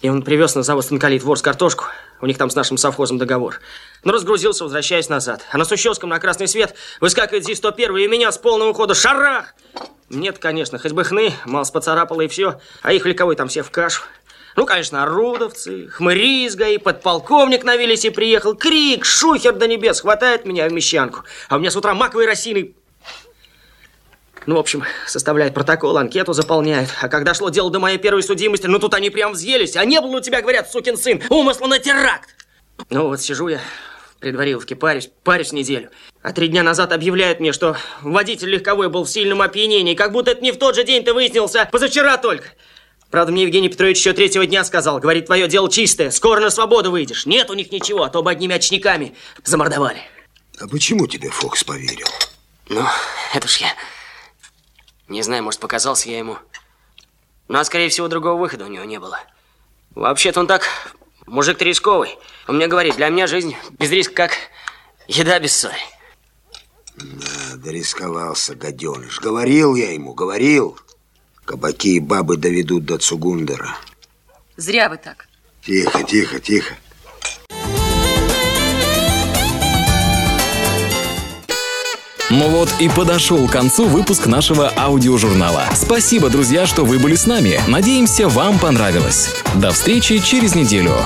И 0.05 0.09
он 0.11 0.21
привез 0.21 0.55
на 0.55 0.63
завод 0.63 0.85
Станкалит 0.85 1.23
вор 1.23 1.39
с 1.39 1.41
картошку. 1.41 1.87
У 2.21 2.27
них 2.27 2.37
там 2.37 2.51
с 2.51 2.55
нашим 2.55 2.77
совхозом 2.77 3.17
договор. 3.17 3.61
Но 4.03 4.13
разгрузился, 4.13 4.65
возвращаясь 4.65 5.09
назад. 5.09 5.41
А 5.51 5.57
на 5.57 5.65
Сущевском 5.65 6.11
на 6.11 6.21
красный 6.21 6.47
свет 6.47 6.75
выскакивает 7.01 7.49
ЗИС-101 7.49 8.05
и 8.05 8.07
меня 8.07 8.31
с 8.31 8.37
полного 8.37 8.75
хода 8.75 8.95
шарах! 8.95 9.55
Нет, 10.11 10.39
конечно, 10.39 10.79
хоть 10.79 10.93
бы 10.93 11.05
хны, 11.05 11.33
мало 11.47 11.65
поцарапало 11.65 12.21
и 12.21 12.29
все. 12.29 12.61
А 12.83 12.93
их 12.93 13.07
ликовой 13.07 13.35
там 13.35 13.49
все 13.49 13.63
в 13.63 13.71
кашу. 13.71 14.03
Ну, 14.57 14.67
конечно, 14.67 15.05
орудовцы, 15.05 15.89
хмыри 15.89 16.45
из 16.45 16.55
ГАИ, 16.55 16.77
подполковник 16.77 17.65
на 17.65 17.77
Виллисе 17.77 18.11
приехал. 18.11 18.55
Крик, 18.55 19.07
шухер 19.07 19.55
до 19.55 19.67
небес, 19.67 20.03
хватает 20.03 20.45
меня 20.45 20.69
в 20.69 20.73
мещанку. 20.75 21.21
А 21.49 21.57
у 21.57 21.61
меня 21.61 21.71
с 21.71 21.77
утра 21.77 21.95
маковой 21.95 22.27
росиной 22.27 22.77
ну, 24.47 24.57
в 24.57 24.59
общем, 24.59 24.85
составляет 25.07 25.55
протокол, 25.55 25.97
анкету 25.97 26.33
заполняет. 26.33 26.91
А 27.01 27.09
когда 27.09 27.35
шло 27.35 27.49
дело 27.49 27.71
до 27.71 27.79
моей 27.79 27.99
первой 27.99 28.23
судимости, 28.23 28.67
ну 28.67 28.79
тут 28.79 28.95
они 28.95 29.11
прям 29.11 29.33
взъелись. 29.33 29.77
А 29.77 29.85
не 29.85 30.01
было 30.01 30.19
у 30.19 30.21
тебя, 30.21 30.43
говорят, 30.43 30.71
сукин 30.71 30.97
сын, 30.97 31.23
умысла 31.31 31.67
на 31.67 31.79
теракт. 31.79 32.29
Ну 32.91 33.09
вот 33.09 33.21
сижу 33.21 33.49
я 33.49 33.61
в 34.17 34.21
предвариловке, 34.21 34.77
парюсь, 34.77 35.11
парюсь 35.23 35.53
неделю. 35.53 35.91
А 36.23 36.33
три 36.33 36.49
дня 36.49 36.63
назад 36.63 36.93
объявляют 36.93 37.41
мне, 37.41 37.53
что 37.53 37.77
водитель 38.03 38.49
легковой 38.51 38.89
был 38.89 39.05
в 39.05 39.11
сильном 39.11 39.43
опьянении. 39.43 39.95
Как 39.95 40.13
будто 40.13 40.33
это 40.33 40.43
не 40.43 40.53
в 40.53 40.59
тот 40.59 40.75
же 40.75 40.85
день 40.85 41.05
ты 41.05 41.13
выяснился, 41.13 41.69
позавчера 41.71 42.17
только. 42.19 42.49
Правда, 43.11 43.33
мне 43.33 43.45
Евгений 43.45 43.69
Петрович 43.69 43.99
еще 43.99 44.13
третьего 44.13 44.45
дня 44.45 44.65
сказал. 44.65 44.99
Говорит, 44.99 45.27
твое 45.27 45.47
дело 45.47 45.71
чистое, 45.71 46.11
скоро 46.11 46.41
на 46.41 46.51
свободу 46.51 46.91
выйдешь. 46.91 47.27
Нет 47.27 47.49
у 47.49 47.55
них 47.55 47.71
ничего, 47.71 48.03
а 48.03 48.11
то 48.11 48.23
бы 48.23 48.31
одними 48.31 48.55
очниками 48.57 49.15
замордовали. 49.45 50.01
А 50.61 50.67
почему 50.67 51.07
тебе 51.07 51.31
Фокс 51.31 51.63
поверил? 51.63 52.09
Ну, 52.69 52.85
это 53.33 53.47
ж 53.47 53.59
я... 53.59 53.69
Не 55.09 55.23
знаю, 55.23 55.43
может, 55.43 55.61
показался 55.61 56.09
я 56.11 56.19
ему. 56.19 56.39
Но, 57.49 57.63
скорее 57.65 57.89
всего, 57.89 58.09
другого 58.09 58.41
выхода 58.41 58.65
у 58.65 58.69
него 58.69 58.85
не 58.85 58.99
было. 58.99 59.21
Вообще-то 59.95 60.41
он 60.41 60.47
так, 60.47 60.63
мужик 61.27 61.61
рисковый. 61.61 62.19
Он 62.49 62.57
мне 62.57 62.67
говорит, 62.67 62.97
для 62.97 63.09
меня 63.11 63.27
жизнь 63.27 63.55
без 63.79 63.91
риска 63.91 64.15
как 64.15 64.33
еда 65.07 65.39
без 65.39 65.57
соли. 65.57 65.75
Да, 66.97 67.57
дорисковался, 67.57 68.55
гаденыш. 68.55 69.21
Говорил 69.21 69.75
я 69.75 69.93
ему, 69.93 70.15
говорил. 70.15 70.79
Кабаки 71.45 71.97
и 71.97 72.01
бабы 72.01 72.37
доведут 72.37 72.85
до 72.87 72.99
Цугундера. 72.99 73.77
Зря 74.57 74.89
вы 74.89 74.97
так. 74.97 75.29
Тихо, 75.63 76.03
тихо, 76.05 76.41
тихо. 76.41 76.75
Ну 82.31 82.49
вот 82.49 82.71
и 82.81 82.89
подошел 82.89 83.47
к 83.47 83.53
концу 83.53 83.87
выпуск 83.87 84.27
нашего 84.27 84.73
аудиожурнала. 84.77 85.65
Спасибо, 85.75 86.31
друзья, 86.31 86.67
что 86.67 86.85
вы 86.85 86.99
были 86.99 87.17
с 87.17 87.27
нами. 87.27 87.61
Надеемся, 87.67 88.29
вам 88.29 88.59
понравилось. 88.59 89.35
До 89.57 89.71
встречи 89.73 90.19
через 90.19 90.55
неделю. 90.55 90.97